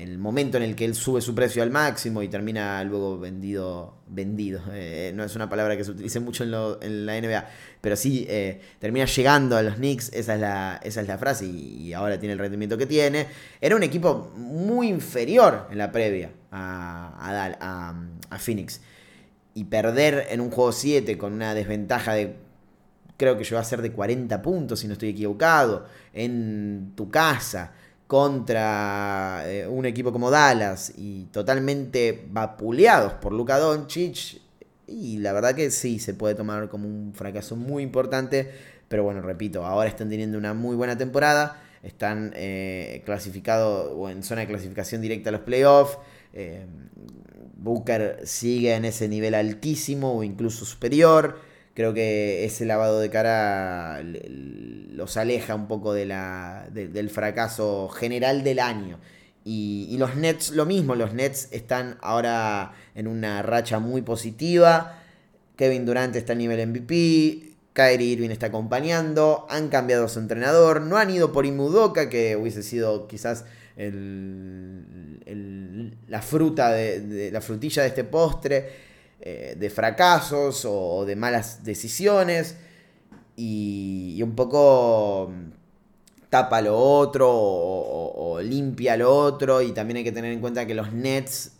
el 0.01 0.17
momento 0.17 0.57
en 0.57 0.63
el 0.63 0.75
que 0.75 0.85
él 0.85 0.95
sube 0.95 1.21
su 1.21 1.35
precio 1.35 1.61
al 1.61 1.69
máximo 1.69 2.23
y 2.23 2.27
termina 2.27 2.83
luego 2.83 3.19
vendido, 3.19 3.95
vendido, 4.07 4.61
eh, 4.73 5.11
no 5.15 5.23
es 5.23 5.35
una 5.35 5.47
palabra 5.47 5.77
que 5.77 5.83
se 5.83 5.91
utilice 5.91 6.19
mucho 6.19 6.43
en, 6.43 7.05
la 7.05 7.21
NBA, 7.21 7.47
pero 7.81 7.95
sí 7.95 8.25
eh, 8.27 8.59
termina 8.79 9.05
llegando 9.05 9.55
a 9.55 9.61
los 9.61 9.75
Knicks, 9.75 10.11
esa 10.13 10.35
es 10.35 10.41
la, 10.41 10.79
esa 10.83 11.01
es 11.01 11.07
la 11.07 11.17
frase, 11.17 11.45
y, 11.45 11.93
ahora 11.93 12.19
tiene 12.19 12.33
el 12.33 12.39
rendimiento 12.39 12.77
que 12.77 12.85
tiene. 12.85 13.27
Era 13.59 13.75
un 13.75 13.83
equipo 13.83 14.31
muy 14.35 14.87
inferior 14.87 15.67
en 15.69 15.77
la 15.77 15.91
previa 15.91 16.31
a, 16.51 17.53
a, 17.59 17.95
a 18.29 18.39
Phoenix. 18.39 18.81
Y 19.53 19.65
perder 19.65 20.27
en 20.29 20.39
un 20.39 20.49
juego 20.49 20.71
7 20.71 21.17
con 21.17 21.33
una 21.33 21.53
desventaja 21.53 22.13
de 22.13 22.35
creo 23.17 23.37
que 23.37 23.43
llegó 23.43 23.59
a 23.59 23.63
ser 23.63 23.83
de 23.83 23.91
40 23.91 24.41
puntos, 24.41 24.79
si 24.79 24.87
no 24.87 24.93
estoy 24.93 25.09
equivocado, 25.09 25.85
en 26.11 26.93
tu 26.95 27.11
casa 27.11 27.73
contra 28.11 29.43
eh, 29.45 29.65
un 29.65 29.85
equipo 29.85 30.11
como 30.11 30.29
Dallas 30.29 30.91
y 30.97 31.27
totalmente 31.31 32.25
vapuleados 32.29 33.13
por 33.13 33.31
Luka 33.31 33.57
Doncic. 33.57 34.41
Y 34.85 35.19
la 35.19 35.31
verdad 35.31 35.55
que 35.55 35.71
sí, 35.71 35.97
se 35.97 36.13
puede 36.13 36.35
tomar 36.35 36.67
como 36.67 36.89
un 36.89 37.13
fracaso 37.13 37.55
muy 37.55 37.83
importante. 37.83 38.51
Pero 38.89 39.05
bueno, 39.05 39.21
repito, 39.21 39.65
ahora 39.65 39.87
están 39.87 40.09
teniendo 40.09 40.37
una 40.37 40.53
muy 40.53 40.75
buena 40.75 40.97
temporada. 40.97 41.63
Están 41.83 42.33
eh, 42.35 43.01
clasificados 43.05 43.93
o 43.95 44.09
en 44.09 44.23
zona 44.23 44.41
de 44.41 44.47
clasificación 44.47 45.01
directa 45.01 45.29
a 45.29 45.31
los 45.31 45.41
playoffs. 45.43 45.97
Eh, 46.33 46.65
Booker 47.55 48.19
sigue 48.25 48.75
en 48.75 48.83
ese 48.83 49.07
nivel 49.07 49.35
altísimo 49.35 50.17
o 50.17 50.23
incluso 50.23 50.65
superior 50.65 51.39
creo 51.73 51.93
que 51.93 52.45
ese 52.45 52.65
lavado 52.65 52.99
de 52.99 53.09
cara 53.09 54.01
los 54.03 55.17
aleja 55.17 55.55
un 55.55 55.67
poco 55.67 55.93
de 55.93 56.05
la, 56.05 56.67
del 56.71 57.09
fracaso 57.09 57.89
general 57.89 58.43
del 58.43 58.59
año. 58.59 58.99
Y, 59.43 59.95
los 59.97 60.15
Nets 60.15 60.51
lo 60.51 60.65
mismo, 60.65 60.95
los 60.95 61.13
Nets 61.13 61.47
están 61.51 61.97
ahora 62.01 62.73
en 62.93 63.07
una 63.07 63.41
racha 63.41 63.79
muy 63.79 64.01
positiva. 64.03 64.99
Kevin 65.55 65.85
Durant 65.85 66.15
está 66.15 66.33
a 66.33 66.35
nivel 66.35 66.67
MVP. 66.67 67.51
Kyrie 67.73 68.13
Irving 68.13 68.29
está 68.29 68.47
acompañando. 68.47 69.47
Han 69.49 69.69
cambiado 69.69 70.07
su 70.09 70.19
entrenador. 70.19 70.81
No 70.81 70.97
han 70.97 71.09
ido 71.09 71.31
por 71.31 71.45
Imudoka, 71.45 72.09
que 72.09 72.35
hubiese 72.35 72.61
sido 72.61 73.07
quizás 73.07 73.45
la 76.07 76.21
fruta 76.21 76.71
de, 76.71 77.29
la 77.31 77.41
frutilla 77.41 77.81
de 77.81 77.87
este 77.87 78.03
postre. 78.03 78.90
Eh, 79.23 79.55
de 79.55 79.69
fracasos 79.69 80.65
o, 80.65 81.05
de 81.05 81.15
malas 81.15 81.63
decisiones. 81.63 82.57
Y, 83.35 84.19
un 84.23 84.35
poco 84.35 85.31
mm, 85.31 85.51
tapa 86.29 86.61
lo 86.61 86.77
otro 86.77 87.29
o, 87.31 88.39
limpia 88.41 88.97
lo 88.97 89.15
otro. 89.15 89.61
Y 89.61 89.73
también 89.73 89.97
hay 89.97 90.03
que 90.03 90.11
tener 90.11 90.31
en 90.33 90.39
cuenta 90.39 90.65
que 90.65 90.73
los 90.73 90.91
Nets 90.91 91.53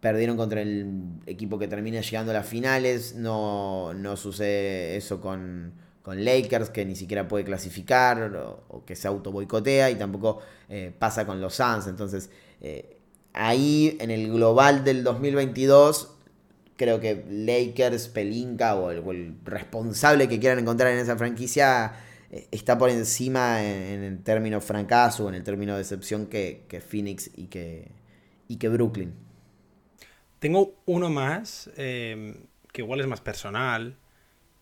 perdieron 0.00 0.36
contra 0.36 0.60
el 0.60 1.04
equipo 1.26 1.58
que 1.58 1.68
termina 1.68 2.00
llegando 2.00 2.32
a 2.32 2.34
las 2.34 2.46
finales, 2.46 3.14
no, 3.14 3.92
sucede 4.16 4.96
eso 4.96 5.20
con, 5.20 5.72
Lakers 6.04 6.70
que 6.70 6.84
ni 6.84 6.96
siquiera 6.96 7.28
puede 7.28 7.44
clasificar 7.44 8.34
o, 8.68 8.84
que 8.84 8.96
se 8.96 9.06
auto 9.06 9.30
boicotea 9.30 9.90
y 9.90 9.94
tampoco 9.94 10.40
eh, 10.68 10.92
pasa 10.98 11.24
con 11.24 11.40
los 11.40 11.54
Suns, 11.54 11.86
entonces... 11.86 12.30
Eh, 12.60 12.98
ahí 13.34 13.96
en 14.00 14.10
el 14.10 14.30
global 14.30 14.84
del 14.84 15.04
2022 15.04 16.10
creo 16.76 17.00
que 17.00 17.24
Lakers, 17.28 18.08
Pelinka 18.08 18.74
o 18.74 18.90
el, 18.90 19.34
responsable 19.44 20.28
que 20.28 20.38
quieran 20.38 20.58
encontrar 20.58 20.92
en 20.92 20.98
esa 20.98 21.16
franquicia 21.16 21.92
eh, 22.30 22.46
está 22.50 22.78
por 22.78 22.90
encima 22.90 23.62
en, 23.62 24.02
el 24.02 24.22
término 24.22 24.60
fracaso, 24.60 25.28
en 25.28 25.34
el 25.34 25.44
término 25.44 25.76
decepción 25.76 26.26
que, 26.26 26.64
que 26.68 26.80
Phoenix 26.80 27.30
y 27.36 27.46
que, 27.46 27.90
y 28.48 28.56
que 28.56 28.68
Brooklyn. 28.68 29.14
Tengo 30.38 30.74
uno 30.86 31.08
más, 31.08 31.70
em, 31.76 32.34
que 32.72 32.82
igual 32.82 33.00
es 33.00 33.06
más 33.06 33.20
personal, 33.20 33.96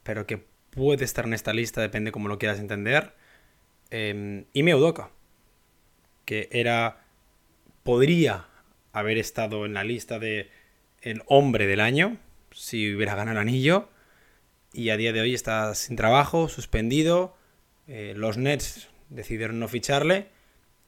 pero 0.03 0.27
que 0.27 0.45
puede 0.71 1.05
estar 1.05 1.25
en 1.25 1.35
esta 1.35 1.53
lista, 1.53 1.81
depende 1.81 2.13
cómo 2.13 2.29
lo 2.29 2.39
quieras 2.39 2.59
entender. 2.59 3.15
Eh, 3.91 4.45
Ime 4.53 4.75
Udoka, 4.75 5.11
que 6.25 6.49
era, 6.53 7.03
podría 7.83 8.47
haber 8.93 9.19
estado 9.19 9.67
en 9.67 9.75
la 9.75 9.85
lista 9.85 10.19
de 10.19 10.51
el 11.03 11.23
hombre 11.27 11.67
del 11.67 11.81
año, 11.81 12.19
si 12.53 12.95
hubiera 12.95 13.15
ganado 13.15 13.39
el 13.39 13.49
anillo, 13.49 13.89
y 14.73 14.91
a 14.91 14.97
día 14.97 15.13
de 15.13 15.21
hoy 15.21 15.35
está 15.35 15.75
sin 15.75 15.97
trabajo, 15.97 16.49
suspendido. 16.49 17.37
Eh, 17.87 18.15
los 18.17 18.37
Nets 18.37 18.89
decidieron 19.09 19.59
no 19.59 19.69
ficharle, 19.69 20.29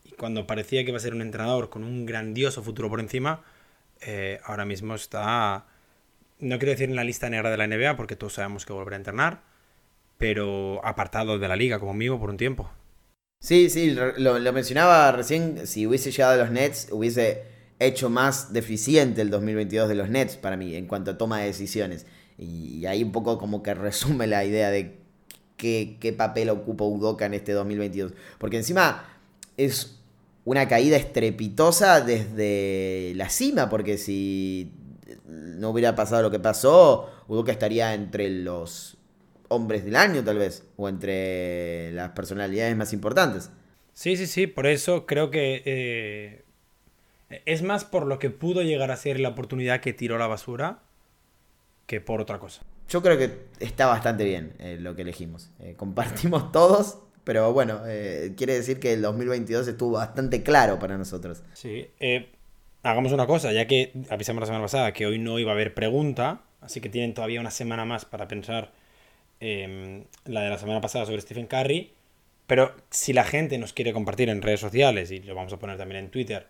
y 0.05 0.13
cuando 0.13 0.47
parecía 0.47 0.83
que 0.83 0.91
iba 0.91 0.99
a 0.99 1.01
ser 1.01 1.15
un 1.15 1.23
entrenador 1.23 1.71
con 1.71 1.85
un 1.85 2.07
grandioso 2.07 2.63
futuro 2.63 2.89
por 2.89 3.01
encima, 3.01 3.43
eh, 4.01 4.41
ahora 4.45 4.65
mismo 4.65 4.95
está, 4.95 5.67
no 6.39 6.59
quiero 6.59 6.73
decir 6.73 6.89
en 6.89 6.97
la 6.97 7.05
lista 7.05 7.31
negra 7.31 7.51
de 7.51 7.57
la 7.57 7.67
NBA, 7.67 7.97
porque 7.97 8.17
todos 8.17 8.35
sabemos 8.35 8.67
que 8.67 8.73
volverá 8.73 8.97
a 8.97 8.99
entrenar, 8.99 9.43
pero 10.19 10.85
apartado 10.85 11.39
de 11.39 11.49
la 11.49 11.57
liga 11.57 11.79
como 11.79 11.95
mínimo 11.95 12.21
por 12.21 12.31
un 12.31 12.37
tiempo. 12.37 12.71
Sí, 13.41 13.71
sí, 13.71 13.91
lo, 13.91 14.39
lo, 14.39 14.53
mencionaba 14.53 15.11
recién, 15.11 15.67
si 15.67 15.85
hubiese 15.85 16.13
llegado 16.13 16.35
a 16.35 16.45
los 16.45 16.51
Nets, 16.53 16.89
hubiese 16.93 17.43
hecho 17.85 18.11
más 18.11 18.53
deficiente 18.53 19.23
el 19.23 19.31
2022 19.31 19.89
de 19.89 19.95
los 19.95 20.09
Nets 20.09 20.37
para 20.37 20.57
mí 20.57 20.75
en 20.75 20.87
cuanto 20.87 21.13
a 21.13 21.19
toma 21.19 21.41
de 21.41 21.47
decisiones. 21.47 22.07
Y, 22.39 22.87
ahí 22.87 23.03
un 23.03 23.13
poco 23.13 23.39
como 23.39 23.63
que 23.63 23.75
resume 23.75 24.27
la 24.27 24.45
idea 24.45 24.71
de 24.71 24.99
qué, 25.57 26.15
papel 26.17 26.51
ocupa 26.51 26.85
Udoka 26.85 27.27
en 27.27 27.35
este 27.35 27.53
2022. 27.53 28.13
Porque 28.39 28.57
encima 28.57 29.05
es 29.57 29.99
una 30.45 30.67
caída 30.67 30.97
estrepitosa 30.97 32.01
desde 32.01 33.13
la 33.15 33.29
cima, 33.29 33.69
porque 33.69 33.97
si 33.99 34.73
no 35.27 35.71
hubiera 35.71 35.95
pasado 35.95 36.23
lo 36.23 36.31
que 36.31 36.41
pasó, 36.41 37.09
Udoka 37.29 37.53
estaría 37.53 37.95
entre 37.95 38.29
los 38.31 38.97
hombres 39.49 39.85
del 39.85 39.97
año, 39.97 40.25
tal 40.25 40.39
vez, 40.39 40.65
o 40.77 40.89
entre 40.89 41.93
las 41.93 42.11
personalidades 42.11 42.77
más 42.77 42.93
importantes. 42.93 43.51
Sí, 43.93 44.17
sí, 44.17 44.27
sí, 44.27 44.47
por 44.47 44.67
eso 44.67 45.07
creo 45.07 45.31
que 45.31 45.63
eh, 45.67 46.45
es 47.45 47.63
más 47.63 47.85
por 47.85 48.07
lo 48.07 48.19
que 48.19 48.31
pudo 48.31 48.63
llegar 48.63 48.91
a 48.91 48.97
ser 48.97 49.21
la 49.21 49.31
oportunidad 49.31 49.81
que 49.81 49.93
tiró 49.93 50.19
la 50.19 50.27
basura 50.27 50.81
que 51.87 52.01
por 52.01 52.21
otra 52.21 52.39
cosa. 52.39 52.63
Yo 52.89 53.03
creo 53.03 53.19
que 53.19 53.47
está 53.61 53.87
bastante 53.87 54.25
bien 54.25 54.55
eh, 54.59 54.77
lo 54.81 54.95
que 54.95 55.03
elegimos. 55.03 55.51
Eh, 55.61 55.75
compartimos 55.77 56.53
todos, 56.53 56.99
pero 57.25 57.53
bueno, 57.53 57.81
quiere 58.37 58.55
decir 58.55 58.81
que 58.81 58.93
el 58.93 59.03
2022 59.03 59.69
estuvo 59.69 59.93
bastante 59.93 60.43
claro 60.43 60.79
para 60.79 60.99
nosotros. 60.99 61.43
Sí, 61.55 61.89
hagamos 62.83 63.13
una 63.13 63.27
cosa, 63.27 63.53
ya 63.53 63.67
que 63.67 63.93
avisamos 64.11 64.41
la 64.41 64.47
semana 64.47 64.65
pasada 64.65 64.93
que 64.93 65.07
hoy 65.07 65.19
no 65.19 65.39
iba 65.39 65.53
a 65.53 65.55
haber 65.55 65.73
pregunta, 65.75 66.43
así 66.61 66.81
que 66.81 66.89
tienen 66.89 67.15
todavía 67.15 67.41
una 67.41 67.53
semana 67.53 67.85
más 67.85 68.05
para 68.05 68.27
pensar 68.27 68.73
Em, 69.45 70.05
la 70.25 70.43
de 70.43 70.51
la 70.51 70.57
semana 70.57 70.81
pasada 70.81 71.05
sobre 71.05 71.21
Stephen 71.21 71.49
Curry. 71.49 71.91
Pero 72.47 72.77
si 72.91 73.13
la 73.13 73.25
gente 73.25 73.59
nos 73.59 73.73
quiere 73.73 73.93
compartir 73.93 74.29
en 74.29 74.41
redes 74.41 74.61
sociales, 74.61 75.11
y 75.11 75.19
lo 75.19 75.35
vamos 75.35 75.53
a 75.53 75.59
poner 75.59 75.77
también 75.77 76.05
en 76.05 76.11
Twitter, 76.13 76.47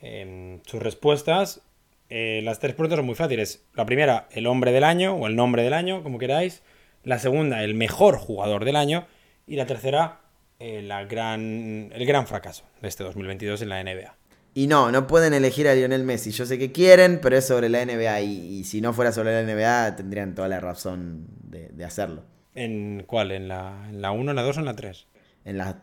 em, 0.00 0.60
sus 0.64 0.82
respuestas, 0.82 1.62
eh, 2.10 2.40
las 2.42 2.58
tres 2.58 2.74
preguntas 2.74 2.96
son 2.96 3.06
muy 3.06 3.14
fáciles. 3.14 3.64
La 3.74 3.84
primera, 3.84 4.28
el 4.30 4.46
hombre 4.46 4.72
del 4.72 4.84
año, 4.84 5.14
o 5.14 5.26
el 5.26 5.36
nombre 5.36 5.62
del 5.62 5.74
año, 5.74 6.02
como 6.02 6.18
queráis. 6.18 6.62
La 7.04 7.18
segunda, 7.18 7.62
el 7.62 7.74
mejor 7.74 8.18
jugador 8.18 8.64
del 8.64 8.76
año. 8.76 9.06
Y 9.46 9.56
la 9.56 9.66
tercera, 9.66 10.20
eh, 10.58 10.82
la 10.82 11.04
gran, 11.04 11.90
el 11.94 12.06
gran 12.06 12.26
fracaso 12.26 12.64
de 12.80 12.88
este 12.88 13.04
2022 13.04 13.62
en 13.62 13.68
la 13.68 13.82
NBA. 13.82 14.14
Y 14.54 14.66
no, 14.66 14.90
no 14.90 15.06
pueden 15.06 15.34
elegir 15.34 15.68
a 15.68 15.74
Lionel 15.74 16.04
Messi. 16.04 16.32
Yo 16.32 16.44
sé 16.44 16.58
que 16.58 16.72
quieren, 16.72 17.20
pero 17.22 17.36
es 17.36 17.46
sobre 17.46 17.68
la 17.68 17.84
NBA. 17.84 18.20
Y, 18.22 18.64
si 18.64 18.80
no 18.80 18.92
fuera 18.92 19.12
sobre 19.12 19.32
la 19.32 19.42
NBA, 19.42 19.96
tendrían 19.96 20.34
toda 20.34 20.48
la 20.48 20.58
razón 20.58 21.26
de, 21.44 21.84
hacerlo. 21.84 22.24
¿En 22.54 23.04
cuál? 23.06 23.30
¿En 23.30 23.46
la 23.46 24.10
1, 24.10 24.30
en 24.30 24.36
la 24.36 24.42
2 24.42 24.56
o 24.56 24.60
en 24.60 24.66
la 24.66 24.74
3? 24.74 25.06
En 25.44 25.58
las 25.58 25.76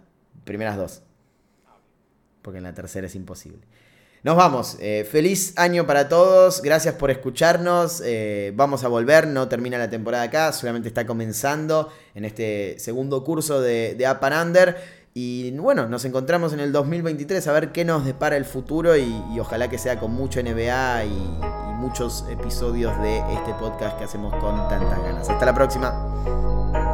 primeras 0.43 0.75
dos. 0.75 1.03
Porque 2.41 2.57
en 2.57 2.63
la 2.65 2.73
tercera 2.73 3.07
es 3.07 3.15
imposible. 3.15 3.61
Nos 4.25 4.35
vamos. 4.35 4.77
Eh, 4.79 5.07
feliz 5.07 5.53
año 5.55 5.85
para 5.85 6.09
todos. 6.09 6.63
Gracias 6.63 6.95
por 6.95 7.11
escucharnos. 7.11 8.01
Eh, 8.03 8.53
vamos 8.55 8.83
a 8.83 8.87
volver. 8.87 9.27
No 9.27 9.47
termina 9.47 9.77
la 9.77 9.87
temporada 9.87 10.23
acá. 10.23 10.51
Solamente 10.51 10.87
está 10.87 11.05
comenzando 11.05 11.89
en 12.15 12.25
este 12.25 12.79
segundo 12.79 13.23
curso 13.23 13.61
de, 13.61 13.95
Up 13.99 14.25
and 14.25 14.47
Under. 14.47 14.77
Y 15.13 15.51
bueno, 15.51 15.87
nos 15.87 16.05
encontramos 16.05 16.53
en 16.53 16.59
el 16.59 16.71
2023 16.71 17.47
a 17.47 17.51
ver 17.53 17.71
qué 17.71 17.85
nos 17.85 18.03
depara 18.03 18.35
el 18.35 18.45
futuro 18.45 18.97
y, 18.97 19.39
ojalá 19.39 19.69
que 19.69 19.77
sea 19.77 19.99
con 19.99 20.11
mucho 20.11 20.41
NBA 20.41 21.05
y, 21.05 21.09
y 21.09 21.73
muchos 21.75 22.25
episodios 22.27 22.99
de 23.03 23.19
este 23.19 23.53
podcast 23.59 23.95
que 23.99 24.05
hacemos 24.05 24.33
con 24.37 24.55
tantas 24.67 25.03
ganas. 25.03 25.29
Hasta 25.29 25.45
la 25.45 25.53
próxima. 25.53 26.84